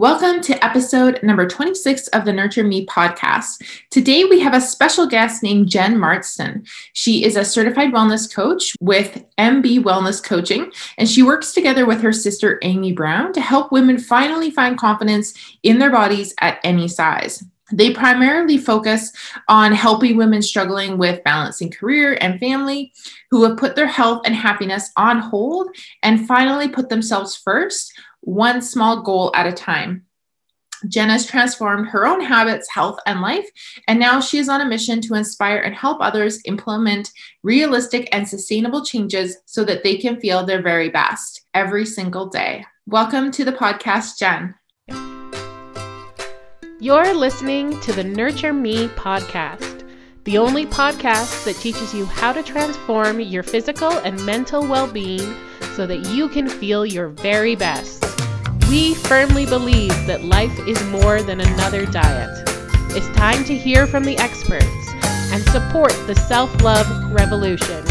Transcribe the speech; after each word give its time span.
Welcome 0.00 0.40
to 0.44 0.64
episode 0.64 1.22
number 1.22 1.46
26 1.46 2.08
of 2.08 2.24
the 2.24 2.32
Nurture 2.32 2.64
Me 2.64 2.86
podcast. 2.86 3.62
Today 3.90 4.24
we 4.24 4.40
have 4.40 4.54
a 4.54 4.60
special 4.60 5.06
guest 5.06 5.42
named 5.42 5.68
Jenn 5.68 5.96
Martson. 5.96 6.66
She 6.94 7.22
is 7.22 7.36
a 7.36 7.44
certified 7.44 7.92
wellness 7.92 8.34
coach 8.34 8.74
with 8.80 9.22
MB 9.36 9.80
Wellness 9.80 10.24
Coaching, 10.24 10.72
and 10.96 11.06
she 11.06 11.22
works 11.22 11.52
together 11.52 11.84
with 11.84 12.00
her 12.00 12.14
sister 12.14 12.58
Amy 12.62 12.92
Brown 12.92 13.34
to 13.34 13.42
help 13.42 13.72
women 13.72 13.98
finally 13.98 14.50
find 14.50 14.78
confidence 14.78 15.34
in 15.62 15.78
their 15.78 15.90
bodies 15.90 16.34
at 16.40 16.60
any 16.64 16.88
size. 16.88 17.44
They 17.70 17.92
primarily 17.92 18.56
focus 18.56 19.12
on 19.48 19.72
helping 19.72 20.16
women 20.16 20.42
struggling 20.42 20.98
with 20.98 21.22
balancing 21.24 21.70
career 21.70 22.16
and 22.20 22.40
family 22.40 22.92
who 23.30 23.44
have 23.44 23.58
put 23.58 23.76
their 23.76 23.86
health 23.86 24.22
and 24.24 24.34
happiness 24.34 24.90
on 24.96 25.18
hold 25.18 25.68
and 26.02 26.26
finally 26.26 26.68
put 26.68 26.88
themselves 26.88 27.36
first 27.36 27.92
one 28.20 28.62
small 28.62 29.02
goal 29.02 29.30
at 29.34 29.46
a 29.46 29.52
time. 29.52 30.06
Jenn 30.88 31.10
has 31.10 31.26
transformed 31.26 31.88
her 31.88 32.06
own 32.06 32.22
habits, 32.22 32.68
health, 32.70 32.98
and 33.04 33.20
life, 33.20 33.46
and 33.86 34.00
now 34.00 34.20
she 34.20 34.38
is 34.38 34.48
on 34.48 34.62
a 34.62 34.64
mission 34.64 35.00
to 35.02 35.14
inspire 35.14 35.58
and 35.58 35.74
help 35.74 35.98
others 36.00 36.40
implement 36.46 37.10
realistic 37.42 38.08
and 38.12 38.26
sustainable 38.26 38.84
changes 38.84 39.36
so 39.44 39.62
that 39.64 39.82
they 39.82 39.98
can 39.98 40.18
feel 40.20 40.44
their 40.44 40.62
very 40.62 40.88
best 40.88 41.42
every 41.52 41.84
single 41.84 42.26
day. 42.26 42.64
Welcome 42.86 43.30
to 43.32 43.44
the 43.44 43.52
podcast, 43.52 44.18
Jenn. 44.18 44.54
You're 46.80 47.12
listening 47.12 47.78
to 47.80 47.92
the 47.92 48.04
Nurture 48.04 48.54
Me 48.54 48.88
podcast, 48.88 49.86
the 50.24 50.38
only 50.38 50.64
podcast 50.64 51.44
that 51.44 51.56
teaches 51.56 51.92
you 51.92 52.06
how 52.06 52.32
to 52.32 52.42
transform 52.42 53.20
your 53.20 53.42
physical 53.42 53.92
and 53.98 54.24
mental 54.24 54.66
well 54.66 54.90
being 54.90 55.36
so 55.74 55.86
that 55.86 56.08
you 56.08 56.30
can 56.30 56.48
feel 56.48 56.86
your 56.86 57.08
very 57.08 57.54
best. 57.54 58.09
We 58.70 58.94
firmly 58.94 59.46
believe 59.46 60.06
that 60.06 60.22
life 60.22 60.56
is 60.60 60.80
more 60.84 61.22
than 61.22 61.40
another 61.40 61.86
diet. 61.86 62.30
It's 62.94 63.08
time 63.16 63.42
to 63.46 63.56
hear 63.56 63.88
from 63.88 64.04
the 64.04 64.16
experts 64.18 64.64
and 65.32 65.42
support 65.48 65.90
the 66.06 66.14
self 66.14 66.62
love 66.62 66.86
revolution. 67.12 67.84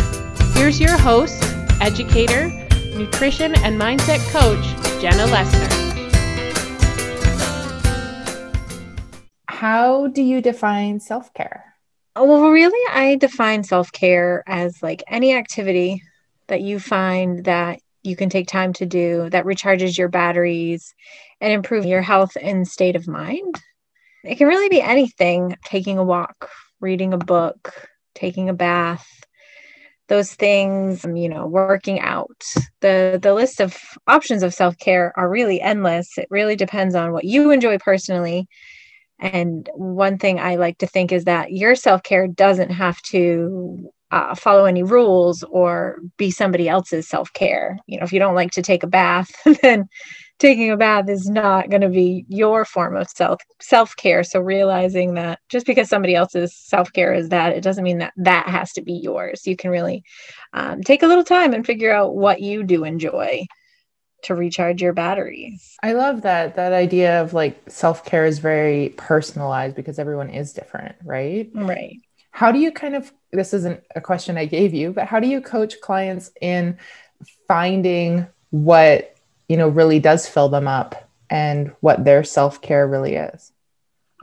Here's 0.54 0.80
your 0.80 0.98
host, 0.98 1.44
educator, 1.82 2.48
nutrition 2.96 3.56
and 3.56 3.78
mindset 3.78 4.26
coach, 4.32 4.64
Jenna 5.02 5.26
Lessner. 5.28 5.70
How 9.50 10.08
do 10.08 10.22
you 10.22 10.42
define 10.42 11.02
self 11.02 11.34
care? 11.34 11.76
Well, 12.16 12.52
really, 12.52 12.80
I 12.96 13.18
define 13.18 13.66
self 13.66 13.92
care 13.92 14.46
as 14.48 14.82
like 14.82 15.04
any 15.10 15.36
activity 15.36 16.04
that 16.48 16.62
you 16.62 16.80
find 16.80 17.44
that 17.44 17.82
you 18.04 18.16
can 18.16 18.30
take 18.30 18.48
time 18.48 18.74
to 18.74 18.86
do 18.86 19.30
that 19.30 19.46
recharges 19.46 19.98
your 19.98 20.08
batteries 20.08 20.94
and 21.42 21.52
improve 21.54 21.86
your 21.86 22.02
health 22.02 22.38
and 22.42 22.68
state 22.68 22.96
of 22.96 23.08
mind. 23.08 23.62
It 24.24 24.38
can 24.38 24.48
really 24.48 24.70
be 24.70 24.82
anything 24.82 25.56
taking 25.66 25.98
a 25.98 26.04
walk, 26.04 26.50
reading 26.80 27.14
a 27.14 27.18
book, 27.18 27.88
taking 28.16 28.50
a 28.50 28.54
bath, 28.54 29.08
those 30.08 30.34
things, 30.34 31.06
um, 31.06 31.16
you 31.16 31.30
know, 31.30 31.48
working 31.48 32.00
out. 32.00 32.44
The 32.82 33.20
the 33.22 33.34
list 33.34 33.62
of 33.62 33.78
options 34.08 34.44
of 34.44 34.54
self-care 34.54 35.14
are 35.16 35.30
really 35.30 35.62
endless. 35.62 36.18
It 36.18 36.28
really 36.30 36.56
depends 36.56 36.96
on 36.96 37.14
what 37.14 37.26
you 37.26 37.52
enjoy 37.52 37.78
personally. 37.78 38.48
And 39.20 39.70
one 39.74 40.18
thing 40.18 40.40
I 40.40 40.56
like 40.56 40.80
to 40.80 40.88
think 40.88 41.12
is 41.12 41.26
that 41.26 41.52
your 41.52 41.76
self-care 41.76 42.28
doesn't 42.28 42.72
have 42.72 43.02
to 43.04 43.92
uh, 44.12 44.36
follow 44.36 44.66
any 44.66 44.84
rules 44.84 45.44
or 45.44 46.00
be 46.18 46.32
somebody 46.32 46.68
else's 46.68 47.08
self 47.08 47.32
care. 47.34 47.78
You 47.86 48.00
know, 48.00 48.04
if 48.04 48.14
you 48.14 48.20
don't 48.20 48.36
like 48.36 48.52
to 48.52 48.62
take 48.62 48.84
a 48.84 48.88
bath, 48.88 49.32
then 49.62 49.88
taking 50.40 50.72
a 50.72 50.78
bath 50.78 51.10
is 51.10 51.30
not 51.30 51.70
going 51.70 51.82
to 51.82 51.90
be 51.90 52.26
your 52.28 52.66
form 52.66 52.96
of 52.96 53.10
self 53.10 53.42
self 53.62 53.96
care. 53.96 54.24
So 54.24 54.40
realizing 54.40 55.14
that 55.16 55.40
just 55.50 55.66
because 55.66 55.90
somebody 55.90 56.16
else's 56.16 56.56
self 56.56 56.92
care 56.92 57.14
is 57.14 57.30
that, 57.30 57.54
it 57.54 57.62
doesn't 57.62 57.84
mean 57.84 58.00
that 58.00 58.14
that 58.18 58.48
has 58.48 58.74
to 58.74 58.82
be 58.82 58.94
yours. 58.94 59.46
You 59.46 59.56
can 59.56 59.70
really 59.70 60.04
um, 60.54 60.82
take 60.82 61.04
a 61.04 61.08
little 61.08 61.24
time 61.24 61.54
and 61.54 61.66
figure 61.66 61.94
out 61.94 62.16
what 62.16 62.42
you 62.42 62.64
do 62.64 62.84
enjoy 62.84 63.46
to 64.24 64.36
recharge 64.36 64.82
your 64.82 64.94
batteries. 64.94 65.78
I 65.82 65.94
love 65.94 66.24
that 66.24 66.56
that 66.56 66.74
idea 66.74 67.22
of 67.22 67.34
like 67.34 67.58
self-care 67.70 68.26
is 68.26 68.40
very 68.40 68.90
personalized 68.98 69.76
because 69.76 70.00
everyone 70.00 70.30
is 70.30 70.52
different, 70.52 70.96
right? 71.04 71.50
Right. 71.54 71.98
How 72.40 72.54
do 72.54 72.60
you 72.60 72.72
kind 72.72 72.96
of, 72.96 73.12
this 73.34 73.54
isn't 73.54 73.84
a 73.98 74.00
question 74.00 74.38
I 74.38 74.46
gave 74.46 74.74
you, 74.74 74.94
but 74.94 75.08
how 75.08 75.20
do 75.20 75.28
you 75.28 75.42
coach 75.42 75.82
clients 75.82 76.32
in 76.40 76.78
finding 77.50 78.28
what, 78.52 79.18
you 79.50 79.58
know, 79.58 79.68
really 79.68 80.00
does 80.00 80.26
fill 80.26 80.48
them 80.48 80.66
up 80.66 81.10
and 81.30 81.74
what 81.82 82.06
their 82.06 82.24
self 82.24 82.62
care 82.62 82.88
really 82.88 83.16
is? 83.16 83.52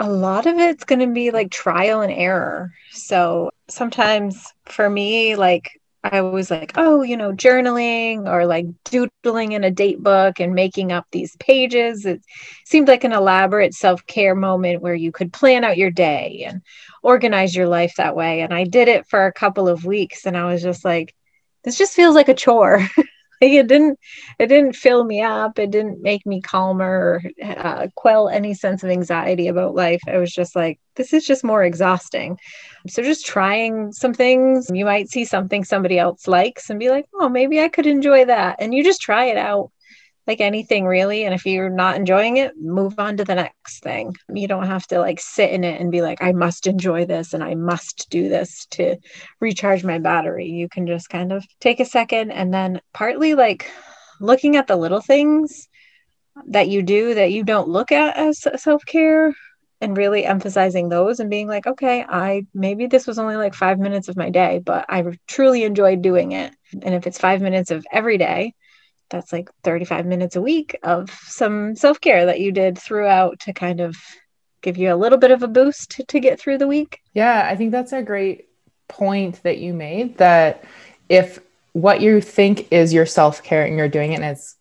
A 0.01 0.09
lot 0.09 0.47
of 0.47 0.57
it's 0.57 0.85
going 0.85 1.01
to 1.01 1.13
be 1.13 1.31
like 1.31 1.51
trial 1.51 2.01
and 2.01 2.11
error. 2.11 2.73
So 2.91 3.51
sometimes 3.69 4.51
for 4.65 4.89
me, 4.89 5.37
like 5.37 5.79
I 6.13 6.21
was 6.21 6.51
like, 6.51 6.73
oh, 6.77 7.03
you 7.03 7.17
know, 7.17 7.33
journaling 7.33 8.29
or 8.29 8.47
like 8.47 8.67
doodling 8.85 9.53
in 9.53 9.65
a 9.65 9.71
date 9.71 10.03
book 10.03 10.41
and 10.41 10.55
making 10.55 10.93
up 10.93 11.07
these 11.11 11.37
pages. 11.37 12.07
It 12.07 12.23
seemed 12.65 12.89
like 12.89 13.05
an 13.05 13.13
elaborate 13.13 13.75
self 13.75 14.07
care 14.07 14.35
moment 14.35 14.83
where 14.83 14.95
you 14.95 15.13
could 15.13 15.33
plan 15.33 15.65
out 15.65 15.77
your 15.77 15.91
day 15.91 16.45
and 16.47 16.63
organize 17.03 17.55
your 17.55 17.69
life 17.69 17.95
that 17.97 18.17
way. 18.17 18.41
And 18.41 18.53
I 18.53 18.65
did 18.65 18.89
it 18.89 19.07
for 19.07 19.27
a 19.27 19.33
couple 19.33 19.69
of 19.69 19.85
weeks 19.85 20.27
and 20.27 20.37
I 20.37 20.47
was 20.47 20.63
just 20.63 20.85
like, 20.85 21.15
this 21.65 21.79
just 21.79 21.95
feels 21.95 22.15
like 22.15 22.29
a 22.29 22.35
chore. 22.35 22.87
like 23.43 23.53
it 23.53 23.67
didn't 23.69 23.99
it 24.39 24.47
didn't 24.47 24.75
fill 24.75 25.05
me 25.05 25.23
up. 25.23 25.59
It 25.59 25.71
didn't 25.71 26.03
make 26.03 26.27
me 26.27 26.41
calmer 26.41 26.87
or 26.87 27.23
uh, 27.45 27.89
quell 27.95 28.29
any 28.29 28.55
sense 28.55 28.83
of 28.83 28.91
anxiety 28.91 29.49
about 29.49 29.75
life. 29.75 30.03
I 30.09 30.19
was 30.19 30.33
just 30.33 30.57
like 30.57 30.79
this 30.95 31.13
is 31.13 31.27
just 31.27 31.45
more 31.45 31.63
exhausting. 31.65 32.39
So 32.89 33.03
just 33.03 33.27
trying 33.27 33.93
some 33.93 34.15
things. 34.15 34.71
You 34.73 34.85
might 34.85 35.09
see 35.09 35.25
something 35.25 35.65
somebody 35.65 35.99
else 35.99 36.27
likes 36.27 36.71
and 36.71 36.79
be 36.79 36.91
like 36.91 37.07
oh 37.21 37.29
maybe 37.29 37.61
i 37.61 37.69
could 37.69 37.87
enjoy 37.87 38.25
that. 38.25 38.57
And 38.59 38.75
you 38.75 38.85
just 38.85 39.01
try 39.01 39.27
it 39.27 39.37
out 39.37 39.71
like 40.27 40.41
anything 40.41 40.87
really 40.87 41.25
and 41.25 41.35
if 41.35 41.47
you're 41.47 41.71
not 41.71 41.97
enjoying 41.97 42.37
it 42.37 42.53
move 42.61 42.99
on 42.99 43.17
to 43.17 43.25
the 43.25 43.35
next 43.35 43.83
thing. 43.83 44.15
You 44.33 44.49
don't 44.49 44.67
have 44.67 44.87
to 44.89 44.99
like 44.99 45.21
sit 45.21 45.51
in 45.51 45.65
it 45.65 45.81
and 45.81 45.93
be 45.93 46.03
like 46.03 46.23
i 46.23 46.33
must 46.33 46.67
enjoy 46.67 47.05
this 47.07 47.33
and 47.33 47.43
i 47.43 47.55
must 47.55 48.09
do 48.11 48.29
this 48.29 48.67
to 48.73 48.97
recharge 49.41 49.85
my 49.85 49.99
battery. 49.99 50.47
You 50.47 50.69
can 50.69 50.87
just 50.87 51.09
kind 51.09 51.33
of 51.33 51.45
take 51.61 51.81
a 51.81 51.85
second 51.85 52.33
and 52.33 52.53
then 52.53 52.81
partly 52.93 53.35
like 53.35 53.71
looking 54.21 54.57
at 54.57 54.67
the 54.67 54.77
little 54.77 55.01
things 55.01 55.69
that 56.49 56.69
you 56.69 56.83
do 56.83 57.15
that 57.15 57.33
you 57.33 57.45
don't 57.45 57.69
look 57.69 57.93
at 57.93 58.17
as 58.17 58.47
self-care 58.57 59.35
and 59.81 59.97
really 59.97 60.25
emphasizing 60.25 60.89
those 60.89 61.21
and 61.21 61.31
being 61.31 61.49
like 61.49 61.67
okay 61.67 62.05
i 62.09 62.45
maybe 62.55 62.87
this 62.87 63.07
was 63.07 63.19
only 63.19 63.37
like 63.37 63.55
5 63.55 63.79
minutes 63.79 64.09
of 64.09 64.17
my 64.17 64.31
day 64.31 64.61
but 64.65 64.87
i 64.89 65.05
truly 65.27 65.65
enjoyed 65.65 66.03
doing 66.03 66.33
it. 66.33 66.55
And 66.83 66.95
if 66.95 67.07
it's 67.07 67.19
5 67.19 67.41
minutes 67.41 67.71
of 67.71 67.87
every 67.93 68.19
day 68.19 68.55
that's 69.11 69.33
like 69.33 69.49
35 69.65 70.07
minutes 70.07 70.37
a 70.37 70.43
week 70.43 70.77
of 70.83 71.11
some 71.11 71.75
self 71.77 72.01
care 72.01 72.27
that 72.27 72.41
you 72.41 72.53
did 72.53 72.79
throughout 72.79 73.41
to 73.41 73.53
kind 73.53 73.81
of 73.81 73.97
give 74.63 74.77
you 74.77 74.93
a 74.93 74.97
little 74.97 75.19
bit 75.19 75.31
of 75.31 75.43
a 75.43 75.49
boost 75.49 75.91
to, 75.93 76.05
to 76.05 76.21
get 76.21 76.41
through 76.41 76.59
the 76.59 76.67
week. 76.67 77.01
Yeah, 77.15 77.49
I 77.51 77.57
think 77.57 77.71
that's 77.71 77.93
a 77.93 78.03
great 78.03 78.49
point 78.89 79.43
that 79.43 79.59
you 79.59 79.73
made 79.73 80.19
that 80.19 80.65
if 81.09 81.41
what 81.73 82.01
you 82.01 82.21
think 82.21 82.73
is 82.73 82.93
your 82.93 83.07
self 83.07 83.43
care 83.43 83.65
and 83.65 83.77
you're 83.77 83.89
doing 83.89 84.13
it 84.13 84.17
and 84.17 84.25
it's 84.25 84.57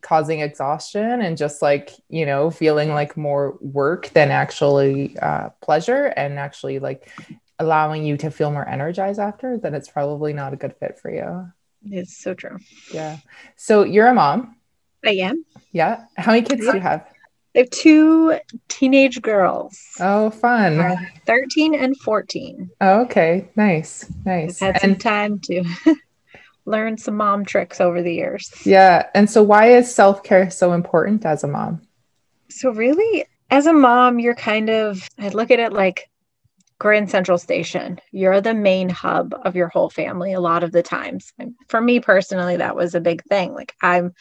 causing 0.00 0.40
exhaustion 0.40 1.20
and 1.20 1.36
just 1.36 1.60
like, 1.60 1.90
you 2.08 2.24
know, 2.24 2.50
feeling 2.50 2.90
like 2.90 3.16
more 3.16 3.58
work 3.60 4.08
than 4.10 4.30
actually 4.30 5.18
uh, 5.18 5.48
pleasure 5.60 6.06
and 6.06 6.38
actually 6.38 6.78
like 6.78 7.10
allowing 7.58 8.04
you 8.04 8.16
to 8.16 8.30
feel 8.30 8.52
more 8.52 8.68
energized 8.68 9.18
after, 9.18 9.58
then 9.58 9.74
it's 9.74 9.88
probably 9.88 10.32
not 10.32 10.52
a 10.52 10.56
good 10.56 10.76
fit 10.76 10.98
for 11.00 11.10
you. 11.10 11.50
It's 11.84 12.16
so 12.16 12.34
true. 12.34 12.58
Yeah. 12.92 13.18
So 13.56 13.84
you're 13.84 14.08
a 14.08 14.14
mom. 14.14 14.56
I 15.04 15.10
am. 15.10 15.44
Yeah. 15.72 16.04
How 16.16 16.32
many 16.32 16.44
kids 16.44 16.62
do 16.62 16.72
you 16.74 16.80
have? 16.80 17.06
I 17.54 17.60
have 17.60 17.70
two 17.70 18.38
teenage 18.68 19.22
girls. 19.22 19.78
Oh, 20.00 20.30
fun. 20.30 20.78
Uh, 20.80 20.96
13 21.26 21.74
and 21.74 21.96
14. 21.98 22.70
Oh, 22.80 23.00
okay. 23.02 23.48
Nice. 23.56 24.10
Nice. 24.24 24.60
I've 24.60 24.74
had 24.74 24.82
and- 24.84 24.92
some 24.92 24.98
time 24.98 25.38
to 25.40 25.64
learn 26.66 26.98
some 26.98 27.16
mom 27.16 27.44
tricks 27.44 27.80
over 27.80 28.02
the 28.02 28.12
years. 28.12 28.50
Yeah. 28.64 29.06
And 29.14 29.30
so, 29.30 29.42
why 29.42 29.70
is 29.70 29.94
self 29.94 30.22
care 30.22 30.50
so 30.50 30.72
important 30.72 31.24
as 31.24 31.44
a 31.44 31.48
mom? 31.48 31.80
So, 32.50 32.70
really, 32.70 33.24
as 33.50 33.66
a 33.66 33.72
mom, 33.72 34.18
you're 34.18 34.34
kind 34.34 34.68
of, 34.68 35.08
I 35.18 35.28
look 35.28 35.50
at 35.50 35.58
it 35.60 35.72
like 35.72 36.10
Grand 36.78 37.10
Central 37.10 37.38
Station. 37.38 37.98
You're 38.12 38.40
the 38.40 38.54
main 38.54 38.88
hub 38.88 39.34
of 39.44 39.56
your 39.56 39.68
whole 39.68 39.90
family 39.90 40.32
a 40.32 40.40
lot 40.40 40.62
of 40.62 40.72
the 40.72 40.82
times. 40.82 41.32
And 41.38 41.54
for 41.68 41.80
me 41.80 42.00
personally, 42.00 42.56
that 42.56 42.76
was 42.76 42.94
a 42.94 43.00
big 43.00 43.22
thing. 43.24 43.54
Like 43.54 43.74
I'm 43.82 44.12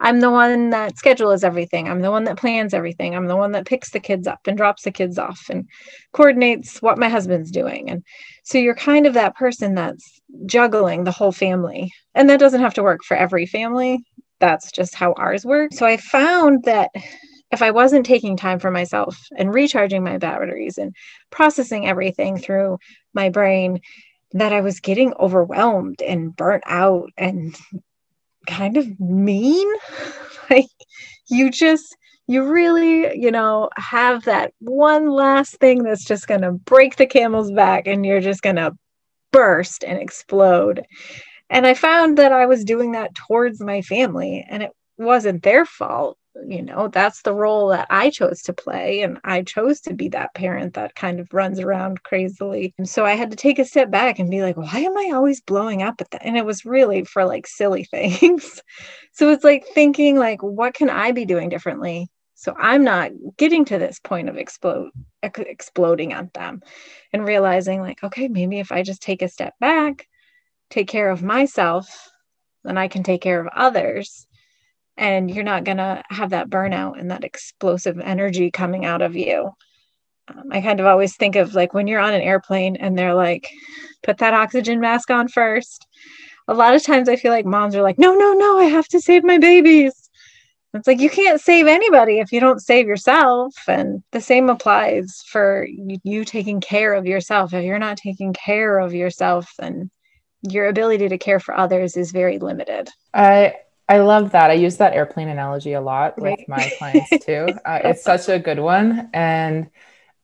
I'm 0.00 0.20
the 0.20 0.30
one 0.30 0.70
that 0.70 0.98
schedules 0.98 1.44
everything. 1.44 1.88
I'm 1.88 2.02
the 2.02 2.10
one 2.10 2.24
that 2.24 2.36
plans 2.36 2.74
everything. 2.74 3.14
I'm 3.14 3.26
the 3.26 3.36
one 3.36 3.52
that 3.52 3.66
picks 3.66 3.90
the 3.90 4.00
kids 4.00 4.26
up 4.26 4.40
and 4.46 4.56
drops 4.56 4.82
the 4.82 4.90
kids 4.90 5.18
off 5.18 5.46
and 5.48 5.66
coordinates 6.12 6.82
what 6.82 6.98
my 6.98 7.08
husband's 7.08 7.50
doing. 7.50 7.88
And 7.88 8.02
so 8.42 8.58
you're 8.58 8.74
kind 8.74 9.06
of 9.06 9.14
that 9.14 9.36
person 9.36 9.74
that's 9.74 10.20
juggling 10.46 11.04
the 11.04 11.12
whole 11.12 11.32
family. 11.32 11.92
And 12.14 12.28
that 12.28 12.40
doesn't 12.40 12.60
have 12.60 12.74
to 12.74 12.82
work 12.82 13.02
for 13.04 13.16
every 13.16 13.46
family. 13.46 14.00
That's 14.40 14.70
just 14.72 14.94
how 14.94 15.12
ours 15.14 15.46
work. 15.46 15.72
So 15.72 15.86
I 15.86 15.96
found 15.96 16.64
that 16.64 16.90
if 17.50 17.62
I 17.62 17.70
wasn't 17.70 18.06
taking 18.06 18.36
time 18.36 18.58
for 18.58 18.70
myself 18.70 19.18
and 19.36 19.54
recharging 19.54 20.02
my 20.02 20.18
batteries 20.18 20.78
and 20.78 20.94
processing 21.30 21.86
everything 21.86 22.38
through 22.38 22.78
my 23.12 23.28
brain, 23.28 23.80
that 24.32 24.52
I 24.52 24.60
was 24.60 24.80
getting 24.80 25.14
overwhelmed 25.14 26.02
and 26.02 26.34
burnt 26.34 26.64
out 26.66 27.10
and 27.16 27.56
kind 28.48 28.76
of 28.76 28.98
mean. 29.00 29.72
like 30.50 30.66
you 31.28 31.50
just, 31.50 31.96
you 32.26 32.44
really, 32.44 33.16
you 33.16 33.30
know, 33.30 33.70
have 33.76 34.24
that 34.24 34.52
one 34.58 35.08
last 35.08 35.56
thing 35.56 35.82
that's 35.82 36.04
just 36.04 36.26
going 36.26 36.42
to 36.42 36.52
break 36.52 36.96
the 36.96 37.06
camel's 37.06 37.52
back 37.52 37.86
and 37.86 38.04
you're 38.04 38.20
just 38.20 38.42
going 38.42 38.56
to 38.56 38.72
burst 39.30 39.84
and 39.84 39.98
explode. 39.98 40.84
And 41.50 41.66
I 41.66 41.74
found 41.74 42.18
that 42.18 42.32
I 42.32 42.46
was 42.46 42.64
doing 42.64 42.92
that 42.92 43.14
towards 43.14 43.60
my 43.60 43.82
family 43.82 44.44
and 44.48 44.62
it 44.62 44.72
wasn't 44.98 45.42
their 45.42 45.64
fault 45.64 46.18
you 46.48 46.62
know 46.62 46.88
that's 46.88 47.22
the 47.22 47.32
role 47.32 47.68
that 47.68 47.86
i 47.90 48.10
chose 48.10 48.42
to 48.42 48.52
play 48.52 49.02
and 49.02 49.18
i 49.24 49.42
chose 49.42 49.80
to 49.80 49.94
be 49.94 50.08
that 50.08 50.34
parent 50.34 50.74
that 50.74 50.94
kind 50.94 51.20
of 51.20 51.32
runs 51.32 51.60
around 51.60 52.02
crazily. 52.02 52.74
And 52.78 52.88
so 52.88 53.04
i 53.04 53.12
had 53.12 53.30
to 53.30 53.36
take 53.36 53.58
a 53.58 53.64
step 53.64 53.90
back 53.90 54.18
and 54.18 54.30
be 54.30 54.42
like 54.42 54.56
why 54.56 54.80
am 54.80 54.96
i 54.96 55.12
always 55.14 55.40
blowing 55.40 55.82
up 55.82 56.00
at 56.00 56.10
that? 56.10 56.24
And 56.24 56.36
it 56.36 56.44
was 56.44 56.64
really 56.64 57.04
for 57.04 57.24
like 57.24 57.46
silly 57.46 57.84
things. 57.90 58.60
So 59.12 59.30
it's 59.30 59.44
like 59.44 59.64
thinking 59.74 60.18
like 60.18 60.42
what 60.42 60.74
can 60.74 60.90
i 60.90 61.12
be 61.12 61.24
doing 61.24 61.48
differently 61.48 62.08
so 62.34 62.54
i'm 62.58 62.84
not 62.84 63.10
getting 63.36 63.64
to 63.64 63.78
this 63.78 63.98
point 64.00 64.28
of 64.28 64.36
explode 64.36 64.90
exploding 65.22 66.12
at 66.12 66.32
them 66.34 66.62
and 67.12 67.26
realizing 67.26 67.80
like 67.80 68.02
okay 68.02 68.28
maybe 68.28 68.58
if 68.58 68.72
i 68.72 68.82
just 68.82 69.02
take 69.02 69.22
a 69.22 69.28
step 69.28 69.54
back 69.60 70.08
take 70.68 70.88
care 70.88 71.10
of 71.10 71.22
myself 71.22 72.10
then 72.64 72.76
i 72.76 72.88
can 72.88 73.02
take 73.02 73.22
care 73.22 73.40
of 73.40 73.46
others 73.54 74.26
and 74.96 75.30
you're 75.30 75.44
not 75.44 75.64
going 75.64 75.78
to 75.78 76.02
have 76.10 76.30
that 76.30 76.48
burnout 76.48 76.98
and 76.98 77.10
that 77.10 77.24
explosive 77.24 77.98
energy 78.00 78.50
coming 78.50 78.84
out 78.84 79.02
of 79.02 79.16
you. 79.16 79.50
Um, 80.28 80.44
I 80.50 80.60
kind 80.60 80.80
of 80.80 80.86
always 80.86 81.16
think 81.16 81.36
of 81.36 81.54
like 81.54 81.74
when 81.74 81.86
you're 81.86 82.00
on 82.00 82.14
an 82.14 82.22
airplane 82.22 82.76
and 82.76 82.96
they're 82.96 83.14
like, 83.14 83.50
put 84.02 84.18
that 84.18 84.34
oxygen 84.34 84.80
mask 84.80 85.10
on 85.10 85.28
first. 85.28 85.86
A 86.46 86.54
lot 86.54 86.74
of 86.74 86.82
times 86.82 87.08
I 87.08 87.16
feel 87.16 87.32
like 87.32 87.46
moms 87.46 87.74
are 87.74 87.82
like, 87.82 87.98
no, 87.98 88.14
no, 88.14 88.32
no, 88.34 88.58
I 88.58 88.64
have 88.64 88.88
to 88.88 89.00
save 89.00 89.24
my 89.24 89.38
babies. 89.38 90.10
It's 90.74 90.88
like 90.88 91.00
you 91.00 91.10
can't 91.10 91.40
save 91.40 91.66
anybody 91.66 92.18
if 92.18 92.32
you 92.32 92.40
don't 92.40 92.60
save 92.60 92.86
yourself. 92.86 93.54
And 93.68 94.02
the 94.10 94.20
same 94.20 94.50
applies 94.50 95.22
for 95.28 95.66
you 95.68 96.24
taking 96.24 96.60
care 96.60 96.94
of 96.94 97.06
yourself. 97.06 97.54
If 97.54 97.64
you're 97.64 97.78
not 97.78 97.96
taking 97.96 98.32
care 98.32 98.78
of 98.78 98.92
yourself, 98.92 99.50
then 99.58 99.90
your 100.42 100.66
ability 100.66 101.08
to 101.08 101.18
care 101.18 101.40
for 101.40 101.56
others 101.56 101.96
is 101.96 102.12
very 102.12 102.38
limited. 102.38 102.90
I 103.14 103.54
I 103.88 103.98
love 103.98 104.32
that. 104.32 104.50
I 104.50 104.54
use 104.54 104.78
that 104.78 104.94
airplane 104.94 105.28
analogy 105.28 105.74
a 105.74 105.80
lot 105.80 106.20
right. 106.20 106.38
with 106.38 106.48
my 106.48 106.72
clients 106.78 107.10
too. 107.26 107.48
Uh, 107.64 107.80
it's 107.84 108.02
such 108.02 108.28
a 108.28 108.38
good 108.38 108.58
one. 108.58 109.10
And 109.12 109.70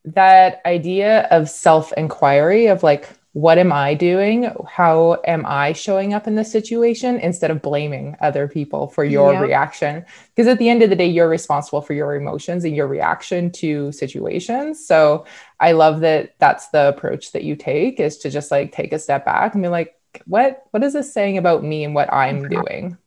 that 0.05 0.63
idea 0.65 1.23
of 1.31 1.51
self 1.51 1.93
inquiry 1.93 2.67
of 2.67 2.83
like, 2.83 3.09
what 3.33 3.59
am 3.59 3.73
I 3.73 3.95
doing? 3.95 4.51
How 4.69 5.21
am 5.25 5.45
I 5.47 5.73
showing 5.73 6.15
up 6.15 6.27
in 6.27 6.35
this 6.35 6.51
situation 6.51 7.21
instead 7.21 7.53
of 7.53 7.63
blaming 7.63 8.17
other 8.21 8.49
people 8.49 8.89
for 8.89 9.05
your 9.05 9.41
reaction? 9.41 10.05
Because 10.35 10.49
at 10.49 10.59
the 10.59 10.69
end 10.69 10.83
of 10.83 10.91
the 10.91 10.97
day, 10.97 11.07
you're 11.07 11.29
responsible 11.29 11.81
for 11.81 11.93
your 11.93 12.17
emotions 12.17 12.65
and 12.65 12.75
your 12.75 12.89
reaction 12.89 13.53
to 13.53 13.93
situations. 13.93 14.85
So 14.85 15.27
I 15.61 15.73
love 15.73 16.01
that 16.01 16.35
that's 16.39 16.69
the 16.69 16.89
approach 16.89 17.31
that 17.33 17.45
you 17.45 17.55
take 17.55 18.01
is 18.01 18.19
to 18.19 18.31
just 18.31 18.51
like 18.51 18.73
take 18.73 18.93
a 18.93 18.99
step 18.99 19.25
back 19.25 19.55
and 19.55 19.63
be 19.63 19.69
like, 19.69 19.95
what 20.27 20.65
what 20.73 20.83
is 20.83 20.95
this 20.95 21.13
saying 21.13 21.39
about 21.39 21.63
me 21.63 21.85
and 21.85 21.95
what 21.95 22.13
I'm 22.13 22.49
doing? 22.49 22.99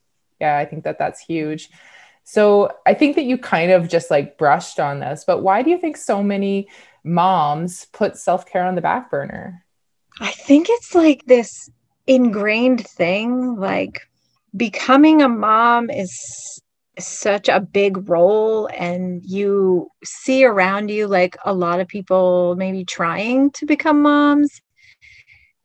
Yeah, 0.43 0.57
I 0.57 0.65
think 0.65 0.83
that 0.83 0.99
that's 0.99 1.21
huge. 1.21 1.69
So 2.25 2.69
I 2.85 2.93
think 2.93 3.15
that 3.15 3.23
you 3.23 3.37
kind 3.37 3.71
of 3.71 3.87
just 3.87 4.11
like 4.11 4.37
brushed 4.37 4.79
on 4.79 4.99
this, 4.99 5.23
but 5.25 5.41
why 5.41 5.61
do 5.61 5.69
you 5.69 5.77
think 5.77 5.95
so 5.95 6.21
many 6.21 6.67
moms 7.03 7.85
put 7.93 8.17
self 8.17 8.45
care 8.45 8.65
on 8.65 8.75
the 8.75 8.81
back 8.81 9.09
burner? 9.09 9.65
I 10.19 10.31
think 10.31 10.67
it's 10.69 10.93
like 10.93 11.25
this 11.25 11.69
ingrained 12.05 12.85
thing. 12.85 13.55
Like 13.55 14.01
becoming 14.55 15.21
a 15.21 15.29
mom 15.29 15.89
is 15.89 16.61
such 16.99 17.47
a 17.47 17.61
big 17.61 18.09
role, 18.09 18.67
and 18.67 19.23
you 19.25 19.89
see 20.03 20.43
around 20.43 20.89
you 20.89 21.07
like 21.07 21.37
a 21.45 21.53
lot 21.53 21.79
of 21.79 21.87
people 21.87 22.55
maybe 22.57 22.83
trying 22.83 23.51
to 23.51 23.65
become 23.65 24.01
moms 24.01 24.61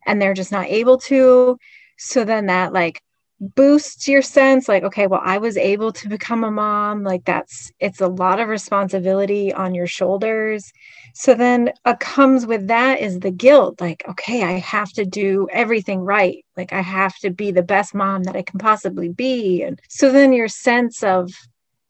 and 0.05 0.21
they're 0.21 0.33
just 0.33 0.51
not 0.51 0.67
able 0.67 0.97
to. 0.97 1.57
So 1.97 2.23
then 2.23 2.45
that 2.47 2.73
like 2.73 3.01
boosts 3.39 4.07
your 4.07 4.21
sense 4.21 4.67
like 4.67 4.83
okay 4.83 5.07
well 5.07 5.21
i 5.23 5.37
was 5.37 5.55
able 5.55 5.93
to 5.93 6.09
become 6.09 6.43
a 6.43 6.51
mom 6.51 7.03
like 7.03 7.23
that's 7.23 7.71
it's 7.79 8.01
a 8.01 8.07
lot 8.07 8.39
of 8.39 8.49
responsibility 8.49 9.53
on 9.53 9.73
your 9.73 9.87
shoulders. 9.87 10.71
So 11.13 11.33
then 11.33 11.71
uh, 11.85 11.95
comes 11.99 12.45
with 12.45 12.67
that 12.67 12.99
is 12.99 13.19
the 13.19 13.31
guilt 13.31 13.79
like 13.79 14.03
okay 14.09 14.43
i 14.43 14.53
have 14.53 14.91
to 14.93 15.05
do 15.05 15.47
everything 15.51 16.01
right. 16.01 16.45
Like 16.57 16.73
i 16.73 16.81
have 16.81 17.17
to 17.19 17.29
be 17.29 17.51
the 17.51 17.63
best 17.63 17.95
mom 17.95 18.23
that 18.23 18.35
i 18.35 18.41
can 18.41 18.59
possibly 18.59 19.09
be. 19.09 19.63
And 19.63 19.79
so 19.87 20.11
then 20.11 20.33
your 20.33 20.49
sense 20.49 21.03
of 21.03 21.31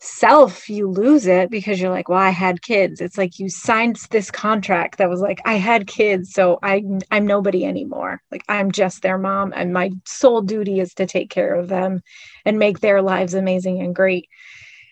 self 0.02 0.70
you 0.70 0.88
lose 0.88 1.28
it 1.28 1.52
because 1.52 1.80
you're 1.80 1.92
like 1.92 2.08
well 2.08 2.20
i 2.20 2.30
had 2.30 2.62
kids. 2.62 3.02
It's 3.02 3.18
like 3.18 3.38
you 3.38 3.50
signed 3.50 3.98
this 4.12 4.32
contract 4.32 4.98
that 4.98 5.10
was 5.10 5.20
like 5.20 5.42
i 5.46 5.56
had 5.56 5.88
kids 5.88 6.32
so 6.32 6.58
i 6.64 6.82
i'm 7.12 7.28
nobody 7.28 7.66
anymore. 7.66 8.22
Like 8.32 8.44
i'm 8.48 8.72
just 8.72 9.02
their 9.02 9.18
mom 9.18 9.52
and 9.54 9.74
my 9.74 9.92
sole 10.06 10.42
duty 10.42 10.80
is 10.80 10.94
to 10.96 11.06
take 11.06 11.30
care 11.30 11.54
of 11.54 11.68
them 11.68 12.02
and 12.46 12.58
make 12.58 12.80
their 12.80 13.02
lives 13.02 13.34
amazing 13.34 13.82
and 13.82 13.94
great. 13.94 14.30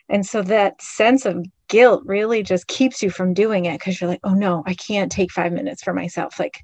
And 0.10 0.26
so 0.26 0.42
that 0.44 0.82
sense 0.82 1.26
of 1.26 1.46
guilt 1.70 2.04
really 2.06 2.44
just 2.44 2.68
keeps 2.68 3.02
you 3.02 3.10
from 3.10 3.34
doing 3.34 3.66
it 3.66 3.80
because 3.80 4.00
you're 4.00 4.10
like 4.10 4.22
oh 4.26 4.34
no 4.34 4.64
i 4.66 4.74
can't 4.74 5.12
take 5.12 5.32
5 5.32 5.54
minutes 5.54 5.84
for 5.84 5.94
myself. 5.94 6.38
Like 6.38 6.60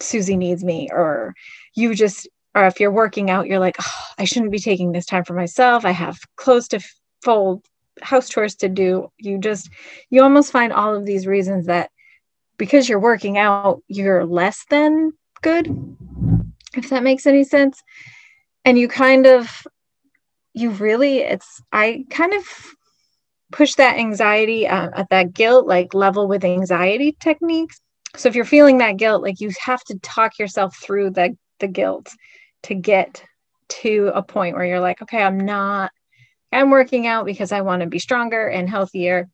susie 0.00 0.36
needs 0.36 0.64
me 0.64 0.88
or 0.90 1.34
you 1.74 1.94
just 1.94 2.28
or 2.54 2.66
if 2.66 2.80
you're 2.80 2.90
working 2.90 3.30
out, 3.30 3.46
you're 3.46 3.60
like, 3.60 3.76
oh, 3.80 4.04
I 4.18 4.24
shouldn't 4.24 4.50
be 4.50 4.58
taking 4.58 4.90
this 4.90 5.06
time 5.06 5.24
for 5.24 5.34
myself. 5.34 5.84
I 5.84 5.92
have 5.92 6.18
close 6.34 6.66
to 6.68 6.80
full 7.22 7.62
house 8.02 8.28
chores 8.28 8.54
to 8.54 8.68
do 8.68 9.10
you 9.18 9.38
just 9.38 9.68
you 10.08 10.22
almost 10.22 10.52
find 10.52 10.72
all 10.72 10.94
of 10.94 11.04
these 11.04 11.26
reasons 11.26 11.66
that 11.66 11.90
because 12.56 12.88
you're 12.88 12.98
working 12.98 13.36
out 13.36 13.82
you're 13.88 14.24
less 14.24 14.64
than 14.70 15.12
good 15.42 15.66
if 16.74 16.90
that 16.90 17.02
makes 17.02 17.26
any 17.26 17.44
sense. 17.44 17.82
And 18.64 18.78
you 18.78 18.88
kind 18.88 19.26
of 19.26 19.66
you 20.52 20.70
really 20.70 21.18
it's 21.18 21.62
i 21.70 22.04
kind 22.10 22.34
of 22.34 22.44
push 23.52 23.76
that 23.76 23.96
anxiety 23.96 24.66
uh, 24.66 24.90
at 24.94 25.08
that 25.10 25.32
guilt 25.32 25.66
like 25.66 25.94
level 25.94 26.26
with 26.26 26.44
anxiety 26.44 27.16
techniques. 27.20 27.80
So 28.16 28.28
if 28.28 28.34
you're 28.34 28.44
feeling 28.44 28.78
that 28.78 28.96
guilt 28.96 29.22
like 29.22 29.40
you 29.40 29.50
have 29.64 29.82
to 29.84 29.98
talk 30.00 30.38
yourself 30.38 30.76
through 30.76 31.10
the 31.10 31.36
the 31.60 31.68
guilt 31.68 32.08
to 32.64 32.74
get 32.74 33.24
to 33.68 34.10
a 34.14 34.22
point 34.22 34.56
where 34.56 34.64
you're 34.64 34.80
like 34.80 35.00
okay 35.00 35.22
i'm 35.22 35.38
not 35.38 35.92
I'm 36.52 36.70
working 36.70 37.06
out 37.06 37.26
because 37.26 37.52
I 37.52 37.60
want 37.60 37.82
to 37.82 37.88
be 37.88 37.98
stronger 37.98 38.46
and 38.48 38.68
healthier. 38.68 39.28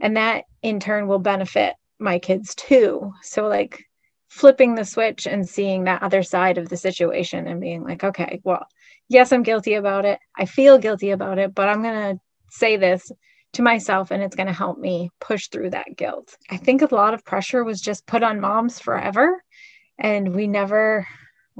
And 0.00 0.16
that 0.16 0.44
in 0.62 0.80
turn 0.80 1.06
will 1.06 1.18
benefit 1.18 1.74
my 1.98 2.18
kids 2.18 2.54
too. 2.54 3.12
So, 3.22 3.46
like 3.46 3.84
flipping 4.28 4.74
the 4.74 4.84
switch 4.84 5.26
and 5.26 5.48
seeing 5.48 5.84
that 5.84 6.02
other 6.02 6.22
side 6.22 6.56
of 6.56 6.68
the 6.68 6.76
situation 6.76 7.46
and 7.46 7.60
being 7.60 7.82
like, 7.82 8.04
okay, 8.04 8.40
well, 8.44 8.64
yes, 9.08 9.32
I'm 9.32 9.42
guilty 9.42 9.74
about 9.74 10.04
it. 10.04 10.20
I 10.38 10.46
feel 10.46 10.78
guilty 10.78 11.10
about 11.10 11.38
it, 11.38 11.54
but 11.54 11.68
I'm 11.68 11.82
going 11.82 12.16
to 12.16 12.20
say 12.50 12.76
this 12.76 13.10
to 13.54 13.62
myself 13.62 14.12
and 14.12 14.22
it's 14.22 14.36
going 14.36 14.46
to 14.46 14.52
help 14.52 14.78
me 14.78 15.10
push 15.20 15.48
through 15.48 15.70
that 15.70 15.96
guilt. 15.96 16.36
I 16.48 16.56
think 16.56 16.82
a 16.82 16.94
lot 16.94 17.14
of 17.14 17.24
pressure 17.24 17.64
was 17.64 17.80
just 17.80 18.06
put 18.06 18.22
on 18.22 18.40
moms 18.40 18.78
forever. 18.78 19.42
And 19.98 20.34
we 20.34 20.46
never 20.46 21.06